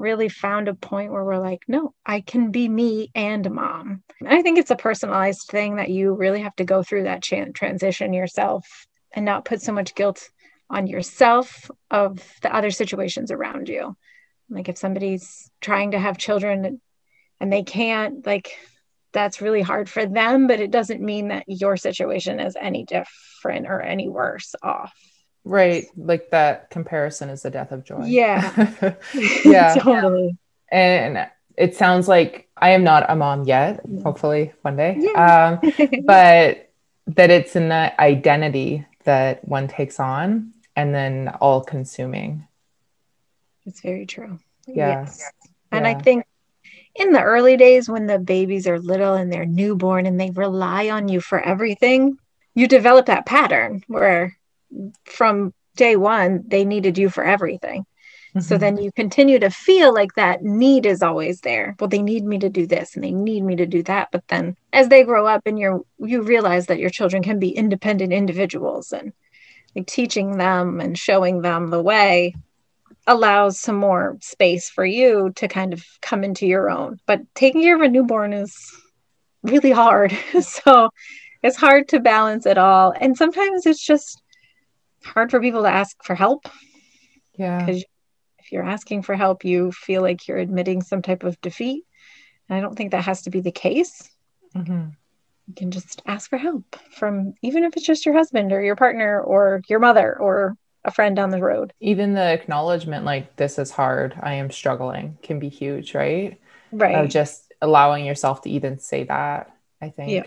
really 0.01 0.29
found 0.29 0.69
a 0.69 0.75
point 0.75 1.13
where 1.13 1.25
we're 1.25 1.39
like, 1.39 1.63
no, 1.69 1.95
I 2.05 2.21
can 2.21 2.51
be 2.51 2.69
me 2.69 3.11
and 3.15 3.49
mom. 3.51 4.03
And 4.19 4.29
I 4.29 4.43
think 4.43 4.59
it's 4.59 4.71
a 4.71 4.77
personalized 4.77 5.49
thing 5.49 5.77
that 5.77 5.91
you 5.91 6.15
really 6.15 6.41
have 6.41 6.57
to 6.57 6.65
go 6.65 6.83
through 6.83 7.05
that 7.05 7.23
transition 7.23 8.13
yourself 8.13 8.87
and 9.13 9.25
not 9.25 9.45
put 9.45 9.63
so 9.63 9.73
much 9.73 9.95
guilt 9.95 10.29
on 10.69 10.87
yourself 10.87 11.71
of 11.91 12.23
the 12.43 12.55
other 12.55 12.71
situations 12.71 13.31
around 13.31 13.69
you. 13.69 13.97
Like 14.49 14.69
if 14.69 14.79
somebody's 14.79 15.51
trying 15.61 15.93
to 15.93 15.99
have 15.99 16.19
children 16.19 16.81
and 17.41 17.53
they 17.53 17.63
can't, 17.63 18.27
like 18.27 18.57
that's 19.13 19.41
really 19.41 19.63
hard 19.63 19.89
for 19.89 20.07
them, 20.07 20.47
but 20.47 20.61
it 20.61 20.71
doesn't 20.71 21.01
mean 21.01 21.29
that 21.29 21.45
your 21.47 21.77
situation 21.77 22.41
is 22.41 22.57
any 22.61 22.85
different 22.85 23.67
or 23.67 23.81
any 23.81 24.09
worse 24.09 24.55
off. 24.63 24.95
Right. 25.45 25.87
Like 25.97 26.31
that 26.31 26.71
comparison 26.71 27.31
is 27.31 27.43
the 27.43 27.51
death 27.51 27.73
of 27.73 27.85
joy. 27.85 28.05
Yeah. 28.05 28.95
yeah. 29.45 29.75
totally. 29.75 30.37
And 30.71 31.29
it 31.57 31.77
sounds 31.77 32.09
like 32.09 32.49
I 32.57 32.71
am 32.71 32.85
not 32.85 33.07
a 33.09 33.17
mom 33.17 33.45
yet, 33.45 33.81
hopefully 34.03 34.53
one 34.63 34.77
day. 34.77 34.97
Yeah. 34.99 35.59
Um, 35.63 35.73
but 36.05 36.71
that 37.07 37.31
it's 37.31 37.57
an 37.57 37.73
identity 37.73 38.87
that 39.05 39.47
one 39.47 39.67
takes 39.67 39.99
on 39.99 40.53
and 40.77 40.95
then 40.95 41.29
all 41.41 41.63
consuming. 41.63 42.47
It's 43.67 43.81
very 43.81 44.07
true. 44.07 44.39
Yeah. 44.67 45.03
Yes. 45.03 45.31
And 45.73 45.85
yeah. 45.85 45.91
I 45.91 45.95
think 45.95 46.25
in 46.95 47.13
the 47.13 47.23
early 47.23 47.57
days 47.57 47.89
when 47.89 48.07
the 48.07 48.19
babies 48.19 48.67
are 48.67 48.79
little 48.79 49.15
and 49.15 49.33
they're 49.33 49.47
newborn 49.47 50.07
and 50.07 50.21
they 50.21 50.31
rely 50.31 50.91
on 50.91 51.09
you 51.09 51.21
for 51.21 51.41
everything, 51.41 52.19
you 52.55 52.67
develop 52.69 53.07
that 53.07 53.27
pattern 53.27 53.83
where 53.87 54.37
from 55.05 55.53
day 55.77 55.97
one 55.97 56.43
they 56.47 56.65
needed 56.65 56.99
you 56.99 57.09
for 57.09 57.25
everything. 57.25 57.85
Mm-hmm. 58.31 58.41
so 58.43 58.59
then 58.59 58.77
you 58.77 58.93
continue 58.93 59.41
to 59.41 59.51
feel 59.51 59.93
like 59.93 60.15
that 60.15 60.45
need 60.45 60.87
is 60.87 61.03
always 61.03 61.41
there. 61.41 61.75
Well 61.81 61.89
they 61.89 62.03
need 62.03 62.25
me 62.25 62.39
to 62.39 62.49
do 62.49 62.67
this 62.67 62.95
and 62.95 63.03
they 63.03 63.11
need 63.11 63.43
me 63.43 63.57
to 63.57 63.67
do 63.67 63.83
that. 63.85 64.09
But 64.13 64.27
then 64.29 64.57
as 64.73 64.89
they 64.89 65.03
grow 65.03 65.27
up 65.27 65.43
and 65.47 65.59
you're 65.59 65.81
you 65.99 66.23
realize 66.23 66.67
that 66.67 66.79
your 66.79 66.91
children 66.91 67.23
can 67.23 67.39
be 67.39 67.51
independent 67.51 68.13
individuals 68.13 68.93
and 68.93 69.13
like 69.75 69.87
teaching 69.87 70.39
them 70.39 70.81
and 70.81 70.99
showing 70.99 71.43
them 71.43 71.71
the 71.71 71.83
way 71.83 72.35
allows 73.07 73.59
some 73.59 73.77
more 73.77 74.17
space 74.21 74.69
for 74.71 74.85
you 74.85 75.33
to 75.37 75.49
kind 75.49 75.73
of 75.73 75.85
come 76.01 76.23
into 76.23 76.47
your 76.47 76.71
own. 76.71 77.01
But 77.07 77.23
taking 77.35 77.63
care 77.63 77.77
of 77.77 77.83
a 77.83 77.89
newborn 77.89 78.33
is 78.33 78.55
really 79.43 79.73
hard. 79.73 80.17
So 80.43 80.91
it's 81.43 81.57
hard 81.57 81.89
to 81.89 82.01
balance 82.01 82.47
it 82.47 82.59
all. 82.59 82.95
And 83.01 83.17
sometimes 83.17 83.67
it's 83.67 83.85
just 83.85 84.23
hard 85.05 85.31
for 85.31 85.41
people 85.41 85.63
to 85.63 85.69
ask 85.71 86.03
for 86.03 86.15
help. 86.15 86.49
Yeah. 87.35 87.65
Because 87.65 87.85
if 88.39 88.53
you're 88.53 88.65
asking 88.65 89.03
for 89.03 89.15
help 89.15 89.45
you 89.45 89.73
feel 89.73 90.03
like 90.03 90.27
you're 90.27 90.39
admitting 90.39 90.83
some 90.83 91.03
type 91.03 91.25
of 91.25 91.41
defeat. 91.41 91.85
And 92.49 92.59
i 92.59 92.61
don't 92.61 92.75
think 92.75 92.91
that 92.91 93.05
has 93.05 93.23
to 93.23 93.31
be 93.31 93.41
the 93.41 93.53
case. 93.53 94.09
Mm-hmm. 94.57 94.89
you 95.47 95.55
can 95.55 95.71
just 95.71 96.03
ask 96.07 96.29
for 96.29 96.37
help 96.37 96.75
from 96.91 97.35
even 97.41 97.63
if 97.63 97.77
it's 97.77 97.87
just 97.87 98.05
your 98.05 98.17
husband 98.17 98.53
or 98.53 98.61
your 98.61 98.75
partner 98.75 99.21
or 99.21 99.63
your 99.69 99.79
mother 99.79 100.19
or 100.19 100.57
a 100.85 100.91
friend 100.91 101.15
down 101.15 101.31
the 101.31 101.41
road. 101.41 101.73
Even 101.79 102.15
the 102.15 102.33
acknowledgement 102.33 103.05
like 103.05 103.37
this 103.37 103.59
is 103.59 103.71
hard 103.71 104.19
i 104.23 104.35
am 104.35 104.51
struggling 104.51 105.19
can 105.23 105.39
be 105.39 105.49
huge 105.49 105.95
right? 105.95 106.41
Right. 106.73 106.97
Of 106.97 107.11
just 107.11 107.53
allowing 107.63 108.05
yourself 108.05 108.43
to 108.43 108.51
even 108.51 108.79
say 108.79 109.05
that 109.05 109.55
i 109.81 109.91
think. 109.91 110.11
Yeah 110.11 110.27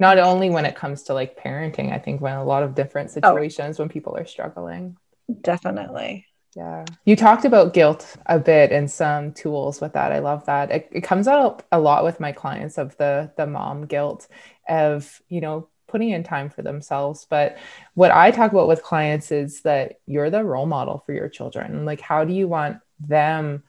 not 0.00 0.18
only 0.18 0.50
when 0.50 0.64
it 0.64 0.74
comes 0.74 1.04
to 1.04 1.14
like 1.14 1.38
parenting 1.38 1.92
i 1.92 1.98
think 1.98 2.20
when 2.20 2.34
a 2.34 2.44
lot 2.44 2.62
of 2.62 2.74
different 2.74 3.10
oh. 3.10 3.12
situations 3.12 3.78
oh, 3.78 3.82
when 3.82 3.88
people 3.88 4.16
are 4.16 4.26
struggling. 4.26 4.96
Definitely. 5.40 6.26
Yeah. 6.54 6.84
You 7.06 7.16
talked 7.16 7.44
about 7.44 7.72
guilt 7.72 8.16
a 8.26 8.38
bit 8.38 8.72
and 8.72 8.90
some 8.90 9.32
tools 9.32 9.80
with 9.80 9.94
that. 9.94 10.12
I 10.12 10.18
love 10.18 10.44
that. 10.46 10.70
It, 10.70 10.88
it 10.92 11.00
comes 11.00 11.26
out 11.26 11.64
a 11.72 11.80
lot 11.80 12.04
with 12.04 12.20
my 12.20 12.32
clients 12.32 12.76
of 12.76 12.96
the 12.98 13.32
the 13.36 13.46
mom 13.46 13.86
guilt 13.86 14.28
of 14.68 15.22
you 15.28 15.40
know 15.40 15.68
putting 15.88 16.10
in 16.10 16.24
time 16.24 16.50
for 16.50 16.62
themselves. 16.62 17.26
But 17.28 17.56
what 17.94 18.10
i 18.10 18.30
talk 18.30 18.52
about 18.52 18.68
with 18.68 18.82
clients 18.82 19.32
is 19.32 19.62
that 19.62 20.00
you're 20.06 20.30
the 20.30 20.44
role 20.44 20.66
model 20.66 21.02
for 21.06 21.12
your 21.12 21.28
children. 21.28 21.86
Like 21.86 22.00
how 22.00 22.24
do 22.24 22.34
you 22.34 22.48
want 22.48 22.78
them 23.00 23.62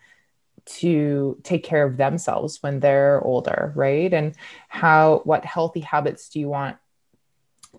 to 0.66 1.38
take 1.44 1.64
care 1.64 1.86
of 1.86 1.98
themselves 1.98 2.62
when 2.62 2.80
they're 2.80 3.22
older, 3.22 3.74
right? 3.76 4.14
And 4.14 4.36
how, 4.70 5.22
what 5.26 5.46
healthy 5.46 5.82
habits 5.82 6.30
do 6.30 6.40
you 6.40 6.48
want 6.48 6.78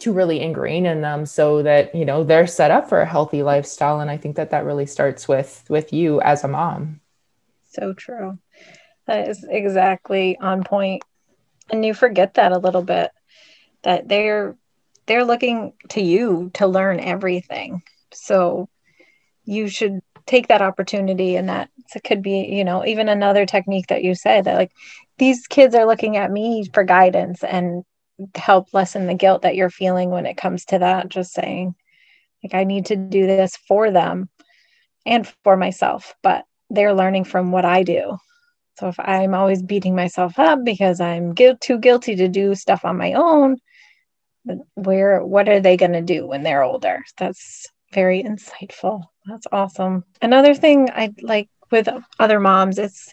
to 0.00 0.12
really 0.12 0.41
ingrain 0.41 0.87
in 0.87 1.00
them 1.00 1.25
so 1.25 1.62
that, 1.62 1.95
you 1.95 2.05
know, 2.05 2.25
they're 2.25 2.47
set 2.47 2.71
up 2.71 2.88
for 2.88 3.00
a 3.00 3.07
healthy 3.07 3.43
lifestyle? 3.43 4.00
And 4.00 4.11
I 4.11 4.17
think 4.17 4.37
that 4.37 4.50
that 4.50 4.64
really 4.64 4.87
starts 4.87 5.26
with, 5.26 5.64
with 5.69 5.93
you 5.93 6.21
as 6.21 6.45
a 6.45 6.49
mom. 6.49 7.00
So 7.71 7.93
true. 7.93 8.38
That 9.07 9.29
is 9.29 9.45
exactly 9.49 10.37
on 10.38 10.64
point. 10.64 11.03
And 11.71 11.85
you 11.85 11.95
forget 11.95 12.35
that 12.35 12.53
a 12.53 12.59
little 12.59 12.83
bit 12.83 13.11
that 13.83 14.09
they're, 14.09 14.57
they're 15.07 15.25
looking 15.25 15.73
to 15.91 16.00
you 16.00 16.50
to 16.55 16.67
learn 16.67 17.00
everything. 17.00 17.83
So 18.12 18.69
you 19.45 19.69
should 19.69 20.00
take 20.26 20.49
that 20.49 20.62
opportunity 20.62 21.37
and 21.37 21.49
that 21.49 21.69
could 22.04 22.23
be 22.23 22.47
you 22.50 22.64
know 22.64 22.85
even 22.85 23.09
another 23.09 23.47
technique 23.47 23.87
that 23.88 24.02
you 24.02 24.14
said 24.14 24.45
that 24.45 24.57
like 24.57 24.73
these 25.19 25.47
kids 25.47 25.75
are 25.75 25.87
looking 25.87 26.16
at 26.16 26.31
me 26.31 26.64
for 26.73 26.83
guidance 26.83 27.45
and 27.45 27.85
help 28.35 28.73
lessen 28.73 29.07
the 29.07 29.14
guilt 29.14 29.43
that 29.43 29.57
you're 29.57 29.71
feeling 29.71 30.11
when 30.11 30.26
it 30.26 30.37
comes 30.37 30.64
to 30.64 30.78
that 30.78 31.09
just 31.09 31.33
saying 31.33 31.75
like 32.43 32.54
i 32.54 32.64
need 32.64 32.87
to 32.87 32.97
do 32.97 33.26
this 33.26 33.57
for 33.69 33.90
them 33.90 34.28
and 35.07 35.31
for 35.45 35.57
myself 35.57 36.14
but 36.23 36.45
they're 36.71 36.95
learning 36.95 37.25
from 37.25 37.52
what 37.52 37.64
i 37.64 37.83
do. 37.83 38.16
So 38.78 38.88
if 38.88 38.99
i'm 38.99 39.35
always 39.35 39.62
beating 39.62 39.95
myself 39.95 40.38
up 40.38 40.61
because 40.64 41.00
i'm 41.00 41.35
guilt, 41.35 41.61
too 41.61 41.78
guilty 41.78 42.16
to 42.16 42.28
do 42.28 42.54
stuff 42.54 42.85
on 42.85 42.97
my 42.97 43.12
own 43.12 43.59
where 44.75 45.25
what 45.25 45.49
are 45.49 45.61
they 45.61 45.76
going 45.76 45.93
to 45.93 46.02
do 46.02 46.26
when 46.26 46.43
they're 46.43 46.62
older? 46.62 47.02
That's 47.16 47.66
very 47.93 48.23
insightful 48.23 49.04
that's 49.26 49.47
awesome. 49.52 50.04
Another 50.21 50.54
thing 50.54 50.90
I 50.90 51.12
like 51.23 51.49
with 51.71 51.88
other 52.19 52.40
moms, 52.40 52.78
it's 52.78 53.12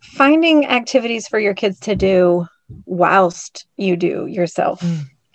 finding 0.00 0.66
activities 0.66 1.28
for 1.28 1.38
your 1.38 1.54
kids 1.54 1.80
to 1.80 1.94
do 1.96 2.46
whilst 2.84 3.66
you 3.76 3.96
do 3.96 4.26
your 4.26 4.46
self 4.46 4.84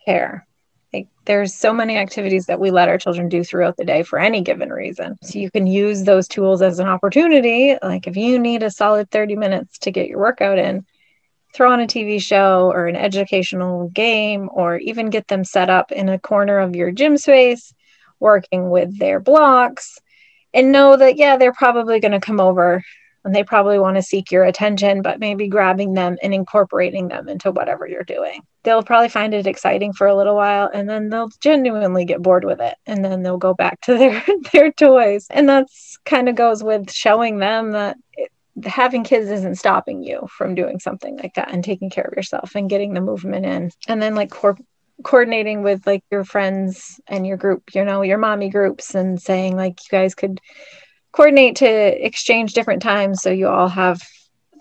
care. 0.05 0.45
Mm. 0.45 0.47
Like 0.93 1.07
there's 1.23 1.53
so 1.53 1.71
many 1.71 1.97
activities 1.97 2.47
that 2.47 2.59
we 2.59 2.69
let 2.69 2.89
our 2.89 2.97
children 2.97 3.29
do 3.29 3.43
throughout 3.43 3.77
the 3.77 3.85
day 3.85 4.03
for 4.03 4.19
any 4.19 4.41
given 4.41 4.69
reason. 4.69 5.17
So 5.23 5.39
you 5.39 5.49
can 5.49 5.65
use 5.65 6.03
those 6.03 6.27
tools 6.27 6.61
as 6.61 6.79
an 6.79 6.87
opportunity. 6.87 7.77
Like 7.81 8.07
if 8.07 8.17
you 8.17 8.37
need 8.37 8.63
a 8.63 8.69
solid 8.69 9.09
30 9.09 9.37
minutes 9.37 9.77
to 9.79 9.91
get 9.91 10.07
your 10.07 10.19
workout 10.19 10.57
in, 10.57 10.85
throw 11.53 11.71
on 11.71 11.79
a 11.79 11.87
TV 11.87 12.21
show 12.21 12.69
or 12.73 12.87
an 12.87 12.97
educational 12.97 13.89
game, 13.89 14.49
or 14.51 14.77
even 14.77 15.09
get 15.09 15.29
them 15.29 15.45
set 15.45 15.69
up 15.69 15.93
in 15.93 16.09
a 16.09 16.19
corner 16.19 16.59
of 16.59 16.75
your 16.75 16.91
gym 16.91 17.17
space 17.17 17.73
working 18.21 18.69
with 18.69 18.97
their 18.97 19.19
blocks 19.19 19.99
and 20.53 20.71
know 20.71 20.95
that, 20.95 21.17
yeah, 21.17 21.35
they're 21.37 21.53
probably 21.53 21.99
going 21.99 22.13
to 22.13 22.19
come 22.19 22.39
over 22.39 22.83
and 23.23 23.35
they 23.35 23.43
probably 23.43 23.77
want 23.77 23.97
to 23.97 24.01
seek 24.01 24.31
your 24.31 24.43
attention, 24.43 25.01
but 25.01 25.19
maybe 25.19 25.47
grabbing 25.47 25.93
them 25.93 26.17
and 26.23 26.33
incorporating 26.33 27.07
them 27.07 27.29
into 27.29 27.51
whatever 27.51 27.85
you're 27.85 28.03
doing. 28.03 28.41
They'll 28.63 28.83
probably 28.83 29.09
find 29.09 29.33
it 29.33 29.47
exciting 29.47 29.93
for 29.93 30.07
a 30.07 30.15
little 30.15 30.35
while 30.35 30.69
and 30.73 30.89
then 30.89 31.09
they'll 31.09 31.29
genuinely 31.39 32.05
get 32.05 32.21
bored 32.21 32.43
with 32.43 32.59
it 32.61 32.75
and 32.85 33.03
then 33.03 33.21
they'll 33.21 33.37
go 33.37 33.53
back 33.53 33.81
to 33.81 33.97
their 33.97 34.23
their 34.51 34.71
toys. 34.71 35.27
And 35.29 35.47
that's 35.47 35.97
kind 36.05 36.29
of 36.29 36.35
goes 36.35 36.63
with 36.63 36.91
showing 36.91 37.37
them 37.37 37.71
that 37.71 37.97
it, 38.13 38.31
having 38.65 39.03
kids 39.03 39.29
isn't 39.29 39.55
stopping 39.55 40.03
you 40.03 40.27
from 40.35 40.55
doing 40.55 40.79
something 40.79 41.17
like 41.17 41.35
that 41.35 41.51
and 41.51 41.63
taking 41.63 41.89
care 41.89 42.03
of 42.03 42.15
yourself 42.15 42.55
and 42.55 42.69
getting 42.69 42.93
the 42.93 43.01
movement 43.01 43.45
in. 43.45 43.71
And 43.87 44.01
then 44.01 44.15
like 44.15 44.31
corp- 44.31 44.65
coordinating 45.03 45.63
with 45.63 45.85
like 45.85 46.03
your 46.11 46.23
friends 46.23 46.99
and 47.07 47.25
your 47.25 47.37
group, 47.37 47.63
you 47.73 47.83
know, 47.85 48.01
your 48.01 48.17
mommy 48.17 48.49
groups 48.49 48.95
and 48.95 49.21
saying 49.21 49.55
like 49.55 49.79
you 49.81 49.89
guys 49.89 50.15
could 50.15 50.39
coordinate 51.11 51.57
to 51.57 52.05
exchange 52.05 52.53
different 52.53 52.81
times 52.81 53.21
so 53.21 53.29
you 53.29 53.47
all 53.47 53.67
have 53.67 54.01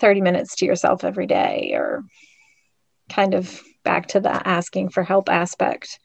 30 0.01 0.21
minutes 0.21 0.57
to 0.57 0.67
yourself 0.67 1.05
every 1.05 1.27
day 1.27 1.73
or 1.75 2.03
kind 3.09 3.35
of 3.35 3.63
back 3.85 4.09
to 4.09 4.21
the 4.21 4.49
asking 4.49 4.89
for 4.89 5.03
help 5.03 5.29
aspect. 5.29 5.99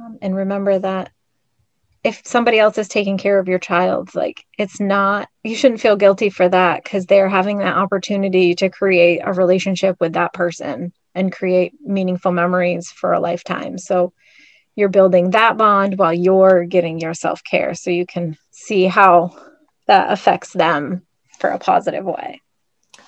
Um, 0.00 0.18
and 0.20 0.34
remember 0.34 0.78
that 0.78 1.10
if 2.04 2.22
somebody 2.24 2.58
else 2.58 2.78
is 2.78 2.88
taking 2.88 3.16
care 3.16 3.38
of 3.38 3.48
your 3.48 3.60
child, 3.60 4.14
like 4.14 4.44
it's 4.58 4.80
not, 4.80 5.28
you 5.44 5.54
shouldn't 5.54 5.80
feel 5.80 5.96
guilty 5.96 6.30
for 6.30 6.48
that 6.48 6.82
because 6.82 7.06
they're 7.06 7.28
having 7.28 7.58
that 7.58 7.76
opportunity 7.76 8.54
to 8.56 8.68
create 8.68 9.20
a 9.22 9.32
relationship 9.32 9.96
with 10.00 10.14
that 10.14 10.32
person 10.32 10.92
and 11.14 11.32
create 11.32 11.74
meaningful 11.80 12.32
memories 12.32 12.90
for 12.90 13.12
a 13.12 13.20
lifetime. 13.20 13.78
So 13.78 14.12
you're 14.74 14.88
building 14.88 15.30
that 15.30 15.56
bond 15.56 15.98
while 15.98 16.14
you're 16.14 16.64
getting 16.64 16.98
your 16.98 17.14
self 17.14 17.44
care 17.44 17.74
so 17.74 17.90
you 17.90 18.06
can 18.06 18.36
see 18.50 18.84
how 18.84 19.36
that 19.86 20.10
affects 20.10 20.52
them 20.52 21.02
for 21.38 21.50
a 21.50 21.58
positive 21.58 22.04
way. 22.04 22.40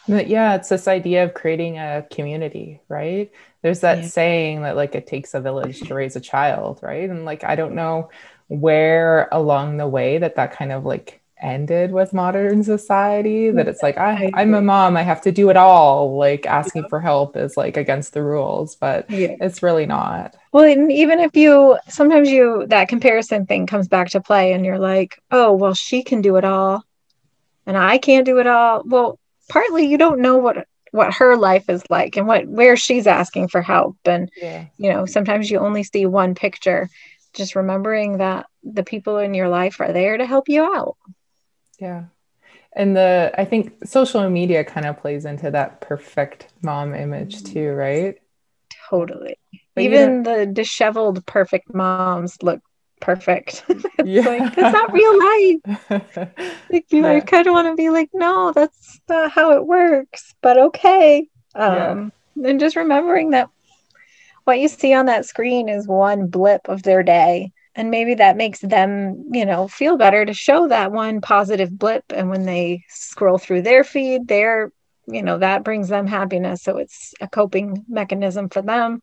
But 0.06 0.28
yeah, 0.28 0.54
it's 0.56 0.68
this 0.68 0.86
idea 0.86 1.24
of 1.24 1.34
creating 1.34 1.78
a 1.78 2.06
community, 2.10 2.82
right? 2.88 3.30
There's 3.62 3.80
that 3.80 4.02
yeah. 4.02 4.08
saying 4.08 4.62
that 4.62 4.76
like 4.76 4.94
it 4.94 5.06
takes 5.06 5.32
a 5.32 5.40
village 5.40 5.80
to 5.80 5.94
raise 5.94 6.16
a 6.16 6.20
child, 6.20 6.80
right? 6.82 7.08
And 7.08 7.24
like 7.24 7.44
I 7.44 7.56
don't 7.56 7.74
know 7.74 8.10
where 8.48 9.28
along 9.32 9.78
the 9.78 9.88
way 9.88 10.18
that 10.18 10.36
that 10.36 10.52
kind 10.52 10.72
of 10.72 10.84
like 10.84 11.22
ended 11.44 11.92
with 11.92 12.12
modern 12.12 12.64
society 12.64 13.50
that 13.50 13.68
it's 13.68 13.82
like 13.82 13.98
I, 13.98 14.30
i'm 14.34 14.54
a 14.54 14.62
mom 14.62 14.96
i 14.96 15.02
have 15.02 15.20
to 15.22 15.32
do 15.32 15.50
it 15.50 15.56
all 15.56 16.16
like 16.16 16.46
asking 16.46 16.82
yeah. 16.82 16.88
for 16.88 17.00
help 17.00 17.36
is 17.36 17.56
like 17.56 17.76
against 17.76 18.14
the 18.14 18.22
rules 18.22 18.74
but 18.74 19.08
yeah. 19.10 19.36
it's 19.40 19.62
really 19.62 19.86
not 19.86 20.34
well 20.52 20.64
even 20.66 21.20
if 21.20 21.36
you 21.36 21.78
sometimes 21.88 22.30
you 22.30 22.66
that 22.68 22.88
comparison 22.88 23.46
thing 23.46 23.66
comes 23.66 23.86
back 23.86 24.08
to 24.10 24.20
play 24.20 24.52
and 24.52 24.64
you're 24.64 24.78
like 24.78 25.20
oh 25.30 25.52
well 25.52 25.74
she 25.74 26.02
can 26.02 26.22
do 26.22 26.36
it 26.36 26.44
all 26.44 26.82
and 27.66 27.76
i 27.76 27.98
can't 27.98 28.26
do 28.26 28.38
it 28.38 28.46
all 28.46 28.82
well 28.86 29.18
partly 29.48 29.86
you 29.86 29.98
don't 29.98 30.20
know 30.20 30.38
what 30.38 30.66
what 30.90 31.12
her 31.12 31.36
life 31.36 31.68
is 31.68 31.82
like 31.90 32.16
and 32.16 32.26
what 32.26 32.46
where 32.46 32.76
she's 32.76 33.06
asking 33.06 33.48
for 33.48 33.60
help 33.60 33.96
and 34.04 34.30
yeah. 34.40 34.64
you 34.78 34.90
know 34.90 35.04
sometimes 35.04 35.50
you 35.50 35.58
only 35.58 35.82
see 35.82 36.06
one 36.06 36.34
picture 36.34 36.88
just 37.34 37.56
remembering 37.56 38.18
that 38.18 38.46
the 38.62 38.84
people 38.84 39.18
in 39.18 39.34
your 39.34 39.48
life 39.48 39.80
are 39.80 39.92
there 39.92 40.16
to 40.16 40.24
help 40.24 40.48
you 40.48 40.62
out 40.62 40.96
yeah. 41.80 42.04
And 42.72 42.96
the 42.96 43.32
I 43.36 43.44
think 43.44 43.86
social 43.86 44.28
media 44.28 44.64
kind 44.64 44.86
of 44.86 44.98
plays 44.98 45.24
into 45.24 45.50
that 45.50 45.80
perfect 45.80 46.48
mom 46.62 46.94
image 46.94 47.44
too, 47.44 47.72
right? 47.72 48.16
Totally. 48.90 49.38
But 49.74 49.84
Even 49.84 50.22
the 50.22 50.46
disheveled 50.46 51.24
perfect 51.26 51.72
moms 51.72 52.42
look 52.42 52.60
perfect. 53.00 53.64
it's 53.68 53.84
yeah. 54.04 54.22
like 54.22 54.54
that's 54.54 54.72
not 54.72 54.92
real 54.92 55.18
life. 55.18 55.90
like 56.70 56.86
you 56.90 57.04
yeah. 57.04 57.20
kind 57.20 57.46
of 57.46 57.52
want 57.52 57.68
to 57.68 57.74
be 57.74 57.90
like, 57.90 58.10
no, 58.12 58.52
that's 58.52 59.00
not 59.08 59.30
how 59.30 59.52
it 59.52 59.66
works, 59.66 60.34
but 60.42 60.58
okay. 60.58 61.28
Um 61.54 62.12
yeah. 62.34 62.48
and 62.50 62.60
just 62.60 62.76
remembering 62.76 63.30
that 63.30 63.50
what 64.44 64.58
you 64.58 64.68
see 64.68 64.92
on 64.92 65.06
that 65.06 65.26
screen 65.26 65.68
is 65.68 65.86
one 65.86 66.26
blip 66.26 66.68
of 66.68 66.82
their 66.82 67.02
day 67.02 67.52
and 67.76 67.90
maybe 67.90 68.14
that 68.14 68.36
makes 68.36 68.60
them 68.60 69.24
you 69.32 69.44
know 69.44 69.68
feel 69.68 69.96
better 69.96 70.24
to 70.24 70.34
show 70.34 70.68
that 70.68 70.92
one 70.92 71.20
positive 71.20 71.76
blip. 71.76 72.04
And 72.10 72.30
when 72.30 72.44
they 72.44 72.84
scroll 72.88 73.38
through 73.38 73.62
their 73.62 73.84
feed 73.84 74.28
they're 74.28 74.70
you 75.06 75.22
know 75.22 75.38
that 75.38 75.64
brings 75.64 75.88
them 75.88 76.06
happiness. 76.06 76.62
So 76.62 76.78
it's 76.78 77.14
a 77.20 77.28
coping 77.28 77.84
mechanism 77.88 78.48
for 78.48 78.62
them 78.62 79.02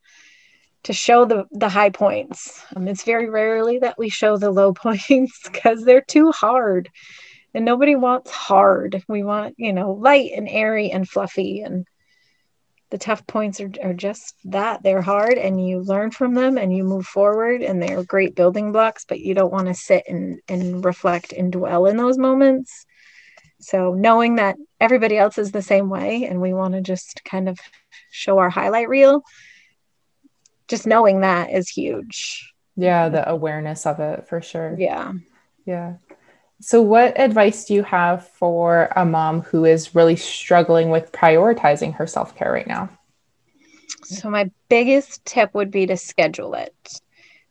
to 0.84 0.94
show 0.94 1.25
the 1.25 1.46
the 1.51 1.70
high 1.70 1.92
points. 1.92 2.63
Um, 2.75 2.88
it's 2.88 3.04
very 3.04 3.30
rarely 3.30 3.80
that 3.80 3.98
we 3.98 4.10
show 4.10 4.38
the 4.38 4.51
low 4.51 4.74
points 4.86 5.40
because 5.51 5.84
they're 5.84 6.01
too 6.01 6.32
hard. 6.32 6.90
And 7.54 7.66
nobody 7.66 7.96
wants 7.96 8.32
hard. 8.32 9.04
We 9.08 9.24
want 9.24 9.56
you 9.58 9.74
know 9.74 9.92
light 9.92 10.32
and 10.36 10.48
airy 10.50 10.92
and 10.92 11.08
fluffy 11.08 11.62
and 11.62 11.86
the 12.91 12.98
tough 12.98 13.25
points 13.25 13.60
are, 13.62 13.71
are 13.81 13.93
just 13.93 14.36
that. 14.45 14.83
They're 14.83 15.01
hard 15.01 15.38
and 15.38 15.65
you 15.65 15.79
learn 15.79 16.12
from 16.12 16.33
them 16.33 16.57
and 16.57 16.75
you 16.75 16.83
move 16.83 17.05
forward 17.05 17.62
and 17.62 17.81
they're 17.81 18.03
great 18.03 18.36
building 18.36 18.71
blocks 18.71 19.05
but 19.05 19.21
you 19.21 19.33
don't 19.33 19.51
want 19.51 19.67
to 19.67 19.74
sit 19.74 20.03
and, 20.07 20.39
and 20.48 20.83
reflect 20.83 21.31
and 21.31 21.51
dwell 21.51 21.86
in 21.86 21.98
those 21.98 22.17
moments. 22.17 22.86
So 23.60 23.93
knowing 23.93 24.36
that 24.36 24.57
everybody 24.79 25.17
else 25.17 25.38
is 25.38 25.51
the 25.51 25.62
same 25.62 25.89
way 25.89 26.25
and 26.25 26.41
we 26.41 26.53
want 26.53 26.74
to 26.74 26.81
just 26.81 27.24
kind 27.24 27.48
of 27.48 27.57
show 28.12 28.38
our 28.38 28.50
highlight 28.50 28.89
reel 28.89 29.24
just 30.67 30.86
knowing 30.86 31.21
that 31.21 31.51
is 31.51 31.69
huge. 31.69 32.53
Yeah 32.75 33.10
the 33.10 33.27
awareness 33.29 33.86
of 33.86 34.00
it 34.00 34.27
for 34.27 34.41
sure. 34.41 34.75
Yeah. 34.77 35.13
Yeah 35.65 35.95
so, 36.62 36.80
what 36.80 37.20
advice 37.20 37.65
do 37.65 37.74
you 37.74 37.82
have 37.82 38.27
for 38.27 38.89
a 38.96 39.03
mom 39.03 39.41
who 39.41 39.65
is 39.65 39.96
really 39.96 40.15
struggling 40.15 40.91
with 40.91 41.12
prioritizing 41.12 41.96
her 41.96 42.06
self 42.06 42.36
care 42.36 42.51
right 42.51 42.68
now? 42.68 42.88
So, 44.03 44.30
my 44.30 44.51
biggest 44.70 45.25
tip 45.25 45.56
would 45.56 45.72
be 45.72 45.88
to 45.88 45.98
schedule 45.98 46.53
it. 46.53 46.75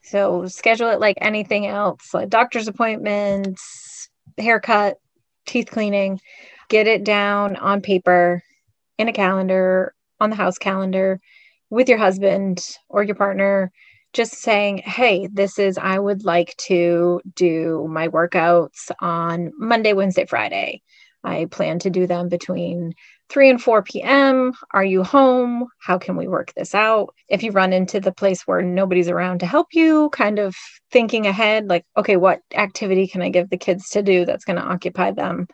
So, 0.02 0.46
schedule 0.46 0.90
it 0.90 1.00
like 1.00 1.16
anything 1.20 1.66
else, 1.66 2.14
like 2.14 2.28
doctor's 2.28 2.68
appointments, 2.68 4.08
haircut, 4.38 4.98
teeth 5.44 5.70
cleaning. 5.70 6.20
Get 6.68 6.86
it 6.86 7.02
down 7.02 7.56
on 7.56 7.80
paper, 7.80 8.44
in 8.96 9.08
a 9.08 9.12
calendar, 9.12 9.92
on 10.20 10.30
the 10.30 10.36
house 10.36 10.56
calendar, 10.56 11.20
with 11.68 11.88
your 11.88 11.98
husband 11.98 12.64
or 12.88 13.02
your 13.02 13.16
partner 13.16 13.72
just 14.12 14.34
saying, 14.34 14.78
hey, 14.78 15.28
this 15.32 15.58
is, 15.58 15.78
I 15.78 15.98
would 15.98 16.24
like 16.24 16.56
to 16.68 17.20
do 17.34 17.86
my 17.88 18.08
workouts 18.08 18.90
on 19.00 19.52
Monday, 19.56 19.92
Wednesday, 19.92 20.26
Friday. 20.26 20.82
I 21.22 21.46
plan 21.50 21.78
to 21.80 21.90
do 21.90 22.06
them 22.06 22.28
between 22.28 22.94
3 23.28 23.50
and 23.50 23.62
4 23.62 23.82
p.m. 23.82 24.52
Are 24.72 24.84
you 24.84 25.04
home? 25.04 25.66
How 25.78 25.98
can 25.98 26.16
we 26.16 26.26
work 26.26 26.52
this 26.54 26.74
out? 26.74 27.14
If 27.28 27.42
you 27.42 27.52
run 27.52 27.72
into 27.72 28.00
the 28.00 28.12
place 28.12 28.42
where 28.46 28.62
nobody's 28.62 29.08
around 29.08 29.40
to 29.40 29.46
help 29.46 29.68
you, 29.72 30.08
kind 30.10 30.38
of 30.38 30.56
thinking 30.90 31.26
ahead, 31.26 31.68
like, 31.68 31.84
okay, 31.96 32.16
what 32.16 32.40
activity 32.54 33.06
can 33.06 33.22
I 33.22 33.28
give 33.28 33.50
the 33.50 33.58
kids 33.58 33.90
to 33.90 34.02
do 34.02 34.24
that's 34.24 34.44
going 34.44 34.56
to 34.56 34.64
occupy 34.64 35.12
them 35.12 35.46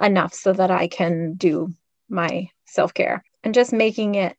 enough 0.00 0.34
so 0.34 0.52
that 0.52 0.70
I 0.70 0.88
can 0.88 1.34
do 1.34 1.72
my 2.08 2.48
self 2.66 2.92
care? 2.92 3.24
And 3.44 3.54
just 3.54 3.72
making 3.72 4.16
it 4.16 4.36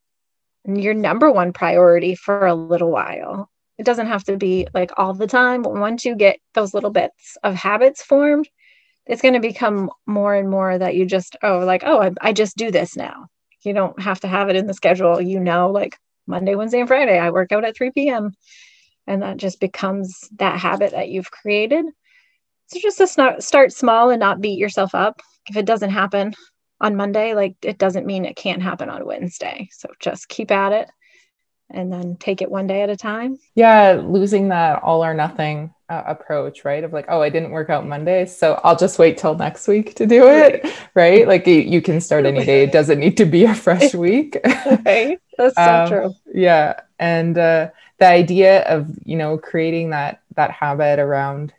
your 0.66 0.94
number 0.94 1.32
one 1.32 1.54
priority 1.54 2.16
for 2.16 2.46
a 2.46 2.54
little 2.54 2.92
while 2.92 3.50
it 3.78 3.86
doesn't 3.86 4.08
have 4.08 4.24
to 4.24 4.38
be 4.38 4.68
like 4.74 4.92
all 4.98 5.14
the 5.14 5.28
time 5.28 5.62
but 5.62 5.74
once 5.74 6.06
you 6.06 6.16
get 6.16 6.40
those 6.54 6.74
little 6.74 6.92
bits 6.92 7.38
of 7.44 7.56
habits 7.56 8.04
formed 8.04 8.48
it's 9.06 9.22
going 9.22 9.34
to 9.34 9.40
become 9.40 9.90
more 10.06 10.34
and 10.34 10.50
more 10.50 10.78
that 10.78 10.96
you 10.96 11.06
just 11.06 11.36
oh 11.44 11.60
like 11.60 11.84
oh 11.86 12.02
I, 12.02 12.12
I 12.22 12.34
just 12.34 12.56
do 12.56 12.72
this 12.72 12.96
now. 12.96 13.28
You 13.64 13.74
don't 13.74 14.00
have 14.02 14.20
to 14.22 14.28
have 14.28 14.50
it 14.50 14.56
in 14.56 14.68
the 14.68 14.74
schedule. 14.74 15.22
You 15.22 15.40
know 15.40 15.72
like 15.72 15.98
monday 16.26 16.56
wednesday 16.56 16.80
and 16.80 16.88
friday 16.88 17.20
i 17.20 17.32
work 17.32 17.52
out 17.52 17.66
at 17.66 17.76
3 17.76 17.92
p.m 17.92 18.32
and 19.08 19.22
that 19.22 19.36
just 19.36 19.60
becomes 19.60 20.30
that 20.38 20.58
habit 20.58 20.92
that 20.92 21.10
you've 21.10 21.30
created. 21.30 21.84
So 22.68 22.80
just 22.80 22.98
to 23.00 23.08
start, 23.08 23.44
start 23.44 23.74
small 23.74 24.10
and 24.10 24.22
not 24.22 24.40
beat 24.40 24.58
yourself 24.58 24.96
up. 24.96 25.22
If 25.50 25.58
it 25.58 25.66
doesn't 25.66 25.90
happen 25.90 26.34
on 26.80 26.96
monday 26.96 27.34
like 27.34 27.56
it 27.62 27.78
doesn't 27.78 28.06
mean 28.06 28.26
it 28.26 28.36
can't 28.36 28.62
happen 28.62 28.90
on 28.90 29.06
wednesday. 29.06 29.68
So 29.72 29.90
just 30.00 30.30
keep 30.30 30.52
at 30.52 30.72
it 30.72 30.90
and 31.74 31.92
then 31.92 32.16
take 32.18 32.42
it 32.42 32.50
one 32.50 32.68
day 32.68 32.82
at 32.82 32.90
a 32.90 32.96
time. 32.96 33.40
Yeah, 33.56 34.02
losing 34.04 34.50
that 34.50 34.82
all 34.84 35.04
or 35.04 35.14
nothing 35.14 35.74
uh, 35.90 36.04
approach, 36.06 36.64
right? 36.66 36.84
Of 36.84 36.94
like, 36.94 37.06
oh, 37.10 37.22
I 37.22 37.30
didn't 37.30 37.52
work 37.52 37.70
out 37.70 37.86
Monday, 37.86 38.26
so 38.26 38.60
I'll 38.64 38.76
just 38.76 39.00
wait 39.00 39.18
till 39.18 39.36
next 39.36 39.68
week 39.68 39.96
to 39.96 40.06
do 40.06 40.28
it, 40.28 40.64
right? 40.64 40.76
right? 40.96 41.28
Like 41.28 41.48
you, 41.48 41.56
you, 41.56 41.82
can 41.82 42.00
start 42.00 42.26
any 42.26 42.46
day. 42.46 42.64
It 42.64 42.72
doesn't 42.80 43.00
need 43.00 43.18
to 43.18 43.26
be 43.26 43.44
a 43.46 43.56
fresh 43.56 43.94
week. 44.08 44.38
right. 44.86 45.20
That's 45.38 45.56
so 45.56 45.62
um, 45.62 45.90
true. 45.90 46.16
Yeah, 46.34 46.80
and 47.00 47.38
uh, 47.38 47.70
the 48.00 48.08
idea 48.08 48.64
of 48.64 48.90
you 49.04 49.18
know 49.18 49.38
creating 49.38 49.92
that 49.92 50.22
that 50.36 50.52
habit 50.52 51.00
around 51.00 51.54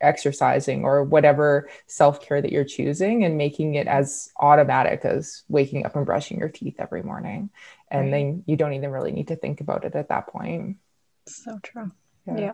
exercising 0.00 0.84
or 0.84 1.02
whatever 1.02 1.68
self-care 1.86 2.42
that 2.42 2.52
you're 2.52 2.64
choosing 2.64 3.24
and 3.24 3.38
making 3.38 3.74
it 3.74 3.86
as 3.86 4.30
automatic 4.38 5.04
as 5.04 5.42
waking 5.48 5.86
up 5.86 5.96
and 5.96 6.04
brushing 6.04 6.38
your 6.38 6.50
teeth 6.50 6.76
every 6.78 7.02
morning 7.02 7.48
and 7.90 8.04
right. 8.04 8.10
then 8.10 8.44
you 8.46 8.56
don't 8.56 8.72
even 8.72 8.90
really 8.90 9.12
need 9.12 9.28
to 9.28 9.36
think 9.36 9.60
about 9.60 9.84
it 9.84 9.94
at 9.94 10.08
that 10.08 10.26
point 10.28 10.76
so 11.26 11.58
true 11.62 11.90
yeah, 12.26 12.38
yeah. 12.38 12.52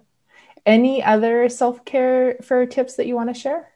any 0.66 1.02
other 1.02 1.48
self-care 1.48 2.36
for 2.42 2.66
tips 2.66 2.96
that 2.96 3.06
you 3.06 3.14
want 3.14 3.34
to 3.34 3.40
share 3.40 3.72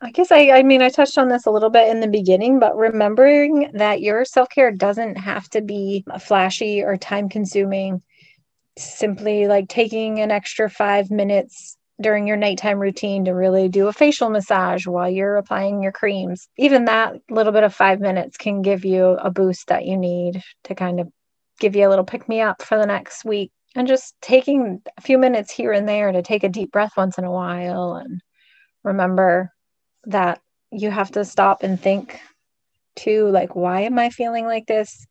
I 0.00 0.10
guess 0.10 0.30
I, 0.30 0.50
I 0.50 0.62
mean, 0.62 0.82
I 0.82 0.90
touched 0.90 1.16
on 1.16 1.30
this 1.30 1.46
a 1.46 1.50
little 1.50 1.70
bit 1.70 1.88
in 1.88 2.00
the 2.00 2.06
beginning, 2.06 2.58
but 2.58 2.76
remembering 2.76 3.70
that 3.74 4.02
your 4.02 4.26
self 4.26 4.50
care 4.50 4.70
doesn't 4.70 5.16
have 5.16 5.48
to 5.50 5.62
be 5.62 6.04
flashy 6.20 6.82
or 6.82 6.98
time 6.98 7.30
consuming. 7.30 8.02
Simply 8.76 9.46
like 9.46 9.68
taking 9.70 10.20
an 10.20 10.30
extra 10.30 10.68
five 10.68 11.10
minutes 11.10 11.75
during 12.00 12.26
your 12.26 12.36
nighttime 12.36 12.78
routine 12.78 13.24
to 13.24 13.32
really 13.32 13.68
do 13.68 13.88
a 13.88 13.92
facial 13.92 14.28
massage 14.28 14.86
while 14.86 15.08
you're 15.08 15.36
applying 15.36 15.82
your 15.82 15.92
creams. 15.92 16.48
Even 16.58 16.84
that 16.84 17.14
little 17.30 17.52
bit 17.52 17.62
of 17.62 17.74
five 17.74 18.00
minutes 18.00 18.36
can 18.36 18.62
give 18.62 18.84
you 18.84 19.04
a 19.04 19.30
boost 19.30 19.68
that 19.68 19.86
you 19.86 19.96
need 19.96 20.42
to 20.64 20.74
kind 20.74 21.00
of 21.00 21.08
give 21.58 21.74
you 21.74 21.88
a 21.88 21.90
little 21.90 22.04
pick 22.04 22.28
me 22.28 22.40
up 22.40 22.60
for 22.60 22.76
the 22.78 22.86
next 22.86 23.24
week. 23.24 23.50
And 23.74 23.88
just 23.88 24.14
taking 24.20 24.82
a 24.96 25.00
few 25.00 25.18
minutes 25.18 25.50
here 25.52 25.72
and 25.72 25.88
there 25.88 26.12
to 26.12 26.22
take 26.22 26.44
a 26.44 26.48
deep 26.48 26.72
breath 26.72 26.92
once 26.96 27.18
in 27.18 27.24
a 27.24 27.32
while 27.32 27.94
and 27.94 28.20
remember 28.84 29.52
that 30.04 30.40
you 30.70 30.90
have 30.90 31.10
to 31.12 31.24
stop 31.24 31.62
and 31.62 31.80
think 31.80 32.20
too 32.94 33.28
like, 33.28 33.54
why 33.54 33.82
am 33.82 33.98
I 33.98 34.10
feeling 34.10 34.46
like 34.46 34.66
this? 34.66 35.06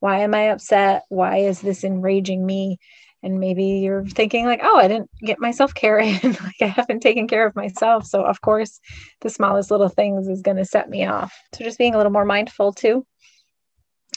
Why 0.00 0.20
am 0.20 0.34
I 0.34 0.50
upset? 0.50 1.04
Why 1.08 1.38
is 1.38 1.60
this 1.60 1.84
enraging 1.84 2.44
me? 2.44 2.78
And 3.22 3.38
maybe 3.38 3.64
you're 3.64 4.04
thinking 4.06 4.46
like 4.46 4.60
oh 4.62 4.76
i 4.76 4.88
didn't 4.88 5.10
get 5.20 5.38
myself 5.40 5.74
care 5.74 5.98
in 5.98 6.18
like 6.22 6.62
i 6.62 6.66
haven't 6.66 7.00
taken 7.00 7.28
care 7.28 7.46
of 7.46 7.54
myself. 7.56 8.06
So 8.06 8.22
of 8.22 8.40
course 8.40 8.80
the 9.20 9.30
smallest 9.30 9.70
little 9.70 9.88
things 9.88 10.28
is 10.28 10.42
going 10.42 10.56
to 10.56 10.64
set 10.64 10.88
me 10.88 11.06
off. 11.06 11.34
So 11.54 11.64
just 11.64 11.78
being 11.78 11.94
a 11.94 11.96
little 11.96 12.12
more 12.12 12.24
mindful 12.24 12.72
too 12.72 13.06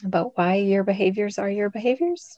about 0.03 0.37
why 0.37 0.55
your 0.55 0.83
behaviors 0.83 1.37
are 1.37 1.49
your 1.49 1.69
behaviors. 1.69 2.37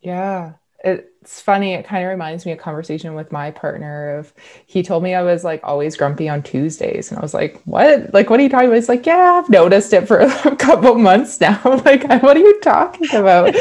Yeah. 0.00 0.54
It's 0.84 1.40
funny 1.40 1.74
it 1.74 1.86
kind 1.86 2.04
of 2.04 2.10
reminds 2.10 2.44
me 2.44 2.50
of 2.50 2.58
conversation 2.58 3.14
with 3.14 3.30
my 3.30 3.52
partner 3.52 4.18
of 4.18 4.34
he 4.66 4.82
told 4.82 5.04
me 5.04 5.14
i 5.14 5.22
was 5.22 5.44
like 5.44 5.60
always 5.62 5.96
grumpy 5.96 6.28
on 6.28 6.42
tuesdays 6.42 7.08
and 7.08 7.20
i 7.20 7.22
was 7.22 7.32
like 7.32 7.62
what? 7.66 8.12
Like 8.12 8.28
what 8.28 8.40
are 8.40 8.42
you 8.42 8.48
talking 8.48 8.66
about? 8.66 8.74
He's 8.74 8.88
like 8.88 9.06
yeah 9.06 9.40
i've 9.40 9.48
noticed 9.48 9.92
it 9.92 10.08
for 10.08 10.18
a 10.44 10.56
couple 10.56 10.96
months 10.96 11.40
now. 11.40 11.60
Like 11.84 12.02
what 12.22 12.36
are 12.36 12.40
you 12.40 12.58
talking 12.60 13.14
about? 13.14 13.54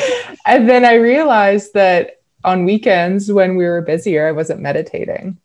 And 0.48 0.67
then 0.67 0.84
i 0.84 0.96
realized 0.96 1.76
that 1.76 2.21
on 2.44 2.66
weekends 2.66 3.32
when 3.32 3.56
we 3.56 3.66
were 3.66 3.82
busier, 3.82 4.28
I 4.28 4.32
wasn't 4.32 4.62
meditating. 4.62 5.38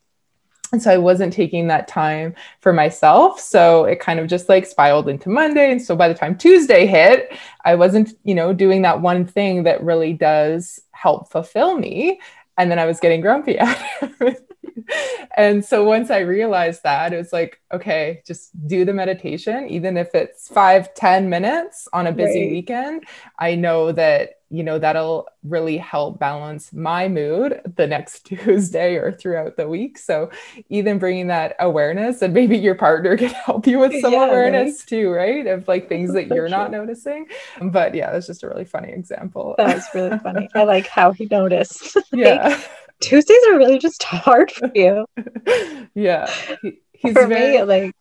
And 0.73 0.83
so 0.83 0.91
I 0.91 0.99
wasn't 0.99 1.33
taking 1.33 1.69
that 1.69 1.87
time 1.87 2.35
for 2.61 2.73
myself. 2.73 3.41
So 3.41 3.85
it 3.85 4.01
kind 4.01 4.19
of 4.19 4.27
just 4.27 4.49
like 4.49 4.67
spiraled 4.67 5.09
into 5.09 5.29
Monday. 5.29 5.71
And 5.71 5.81
so 5.81 5.95
by 5.95 6.09
the 6.09 6.15
time 6.15 6.37
Tuesday 6.37 6.87
hit, 6.87 7.33
I 7.65 7.77
wasn't, 7.77 8.19
you 8.25 8.35
know, 8.35 8.53
doing 8.53 8.83
that 8.83 9.01
one 9.01 9.25
thing 9.27 9.63
that 9.63 9.83
really 9.83 10.13
does 10.13 10.81
help 10.91 11.31
fulfill 11.31 11.79
me. 11.79 12.21
And 12.59 12.71
then 12.71 12.79
I 12.79 12.87
was 12.87 13.01
getting 13.01 13.21
grumpy 13.21 13.59
at. 13.59 14.43
and 15.37 15.65
so 15.65 15.85
once 15.85 16.11
I 16.11 16.21
realized 16.21 16.83
that, 16.83 17.13
it 17.13 17.17
was 17.17 17.33
like, 17.33 17.61
okay, 17.73 18.23
just 18.27 18.51
do 18.67 18.85
the 18.85 18.93
meditation, 18.93 19.69
even 19.69 19.97
if 19.97 20.15
it's 20.15 20.49
five, 20.49 20.95
ten 20.95 21.29
minutes 21.29 21.89
on 21.93 22.07
a 22.07 22.13
busy 22.13 22.43
right. 22.43 22.51
weekend. 22.51 23.05
I 23.39 23.55
know 23.55 23.93
that 23.93 24.41
you 24.49 24.63
know 24.63 24.79
that'll 24.79 25.27
really 25.43 25.77
help 25.77 26.21
balance 26.21 26.73
my 26.73 27.09
mood 27.09 27.61
the 27.77 27.87
next 27.87 28.27
tuesday 28.27 28.95
or 28.95 29.11
throughout 29.11 29.57
the 29.57 29.69
week. 29.69 29.99
So 29.99 30.31
even 30.69 30.99
bringing 30.99 31.27
that 31.29 31.57
awareness 31.59 32.23
and 32.23 32.33
maybe 32.33 32.57
your 32.57 32.77
partner 32.77 33.17
can 33.17 33.31
help 33.47 33.67
you 33.67 33.79
with 33.79 34.01
some 34.01 34.13
yeah, 34.13 34.27
awareness 34.27 34.81
right? 34.81 34.87
too 34.89 35.11
right? 35.11 35.47
Of 35.47 35.67
like 35.67 35.89
things 35.89 36.13
that 36.13 36.29
you're 36.29 36.49
not 36.49 36.71
noticing. 36.71 37.27
But 37.61 37.95
yeah 37.95 38.13
that's 38.13 38.27
just 38.27 38.45
a 38.45 38.49
really 38.49 38.65
funny 38.65 38.93
example. 38.93 39.57
That 39.59 39.75
was 39.75 39.85
really 39.95 40.19
funny. 40.19 40.49
I 40.55 40.63
like 40.63 40.87
how 40.87 41.13
he 41.13 41.27
noticed. 41.27 41.97
Yeah 42.13 42.61
tuesdays 43.01 43.39
are 43.49 43.59
really 43.59 43.79
just 43.79 44.03
hard 44.05 44.51
for 44.51 44.71
you 44.75 45.07
yeah 45.95 46.31
he, 46.63 46.79
he's 46.93 47.13
for 47.13 47.27
very... 47.27 47.59
me 47.59 47.63
like 47.63 47.95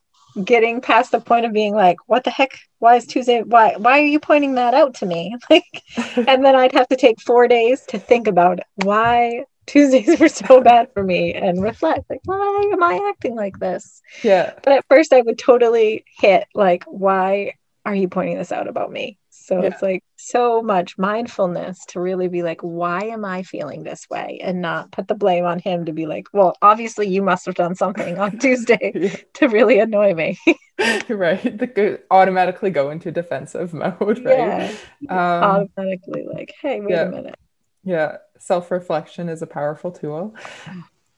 getting 0.43 0.81
past 0.81 1.11
the 1.11 1.19
point 1.19 1.45
of 1.45 1.53
being 1.53 1.73
like, 1.73 1.97
what 2.07 2.23
the 2.23 2.29
heck? 2.29 2.59
Why 2.79 2.95
is 2.95 3.05
Tuesday? 3.05 3.41
Why 3.41 3.75
why 3.77 3.99
are 3.99 4.05
you 4.05 4.19
pointing 4.19 4.55
that 4.55 4.73
out 4.73 4.95
to 4.95 5.05
me? 5.05 5.35
Like, 5.49 5.83
and 6.17 6.43
then 6.43 6.55
I'd 6.55 6.73
have 6.73 6.87
to 6.89 6.95
take 6.95 7.21
four 7.21 7.47
days 7.47 7.83
to 7.87 7.99
think 7.99 8.27
about 8.27 8.59
why 8.83 9.45
Tuesdays 9.67 10.19
were 10.19 10.27
so 10.27 10.61
bad 10.61 10.91
for 10.93 11.03
me 11.03 11.33
and 11.33 11.61
reflect 11.61 12.09
like, 12.09 12.21
why 12.25 12.69
am 12.73 12.83
I 12.83 13.07
acting 13.09 13.35
like 13.35 13.59
this? 13.59 14.01
Yeah. 14.23 14.53
But 14.63 14.73
at 14.73 14.85
first 14.89 15.13
I 15.13 15.21
would 15.21 15.37
totally 15.37 16.03
hit 16.17 16.47
like, 16.53 16.83
why 16.85 17.53
are 17.85 17.95
you 17.95 18.07
pointing 18.07 18.37
this 18.37 18.51
out 18.51 18.67
about 18.67 18.91
me? 18.91 19.17
So 19.45 19.61
yeah. 19.61 19.67
it's 19.67 19.81
like 19.83 20.03
so 20.15 20.63
much 20.63 20.97
mindfulness 20.97 21.85
to 21.89 21.99
really 21.99 22.27
be 22.27 22.41
like, 22.41 22.61
why 22.61 23.03
am 23.03 23.23
I 23.23 23.43
feeling 23.43 23.83
this 23.83 24.09
way? 24.09 24.39
And 24.41 24.59
not 24.59 24.91
put 24.91 25.07
the 25.07 25.13
blame 25.13 25.45
on 25.45 25.59
him 25.59 25.85
to 25.85 25.93
be 25.93 26.07
like, 26.07 26.25
well, 26.33 26.57
obviously 26.63 27.07
you 27.07 27.21
must 27.21 27.45
have 27.45 27.53
done 27.53 27.75
something 27.75 28.17
on 28.17 28.39
Tuesday 28.39 28.91
yeah. 28.95 29.15
to 29.35 29.47
really 29.47 29.77
annoy 29.77 30.15
me. 30.15 30.39
right. 31.09 31.43
The 31.43 32.01
automatically 32.09 32.71
go 32.71 32.89
into 32.89 33.11
defensive 33.11 33.71
mode, 33.73 34.25
right? 34.25 34.75
Yeah. 34.99 35.11
Um, 35.11 35.69
automatically 35.77 36.25
like, 36.25 36.51
hey, 36.59 36.81
wait 36.81 36.89
yeah. 36.89 37.03
a 37.03 37.11
minute. 37.11 37.35
Yeah. 37.83 38.17
Self-reflection 38.39 39.29
is 39.29 39.43
a 39.43 39.47
powerful 39.47 39.91
tool. 39.91 40.33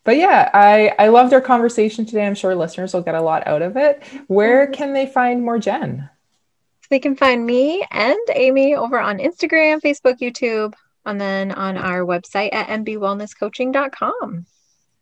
But 0.04 0.18
yeah, 0.18 0.50
I, 0.54 0.94
I 1.00 1.08
loved 1.08 1.32
our 1.32 1.40
conversation 1.40 2.06
today. 2.06 2.28
I'm 2.28 2.36
sure 2.36 2.56
listeners 2.56 2.94
will 2.94 3.04
get 3.04 3.16
a 3.16 3.22
lot 3.22 3.48
out 3.48 3.62
of 3.62 3.78
it. 3.78 4.04
Where 4.28 4.66
mm-hmm. 4.66 4.74
can 4.74 4.92
they 4.92 5.06
find 5.06 5.46
more 5.46 5.60
Jenn? 5.60 6.10
They 6.90 7.00
can 7.00 7.16
find 7.16 7.46
me 7.46 7.86
and 7.92 8.18
Amy 8.34 8.76
over 8.76 9.00
on 9.00 9.18
Instagram, 9.18 9.82
Facebook, 9.82 10.20
YouTube, 10.20 10.74
and 11.06 11.20
then 11.20 11.52
on 11.52 11.78
our 11.78 12.02
website 12.02 12.54
at 12.54 12.68
mbwellnesscoaching.com. 12.68 14.46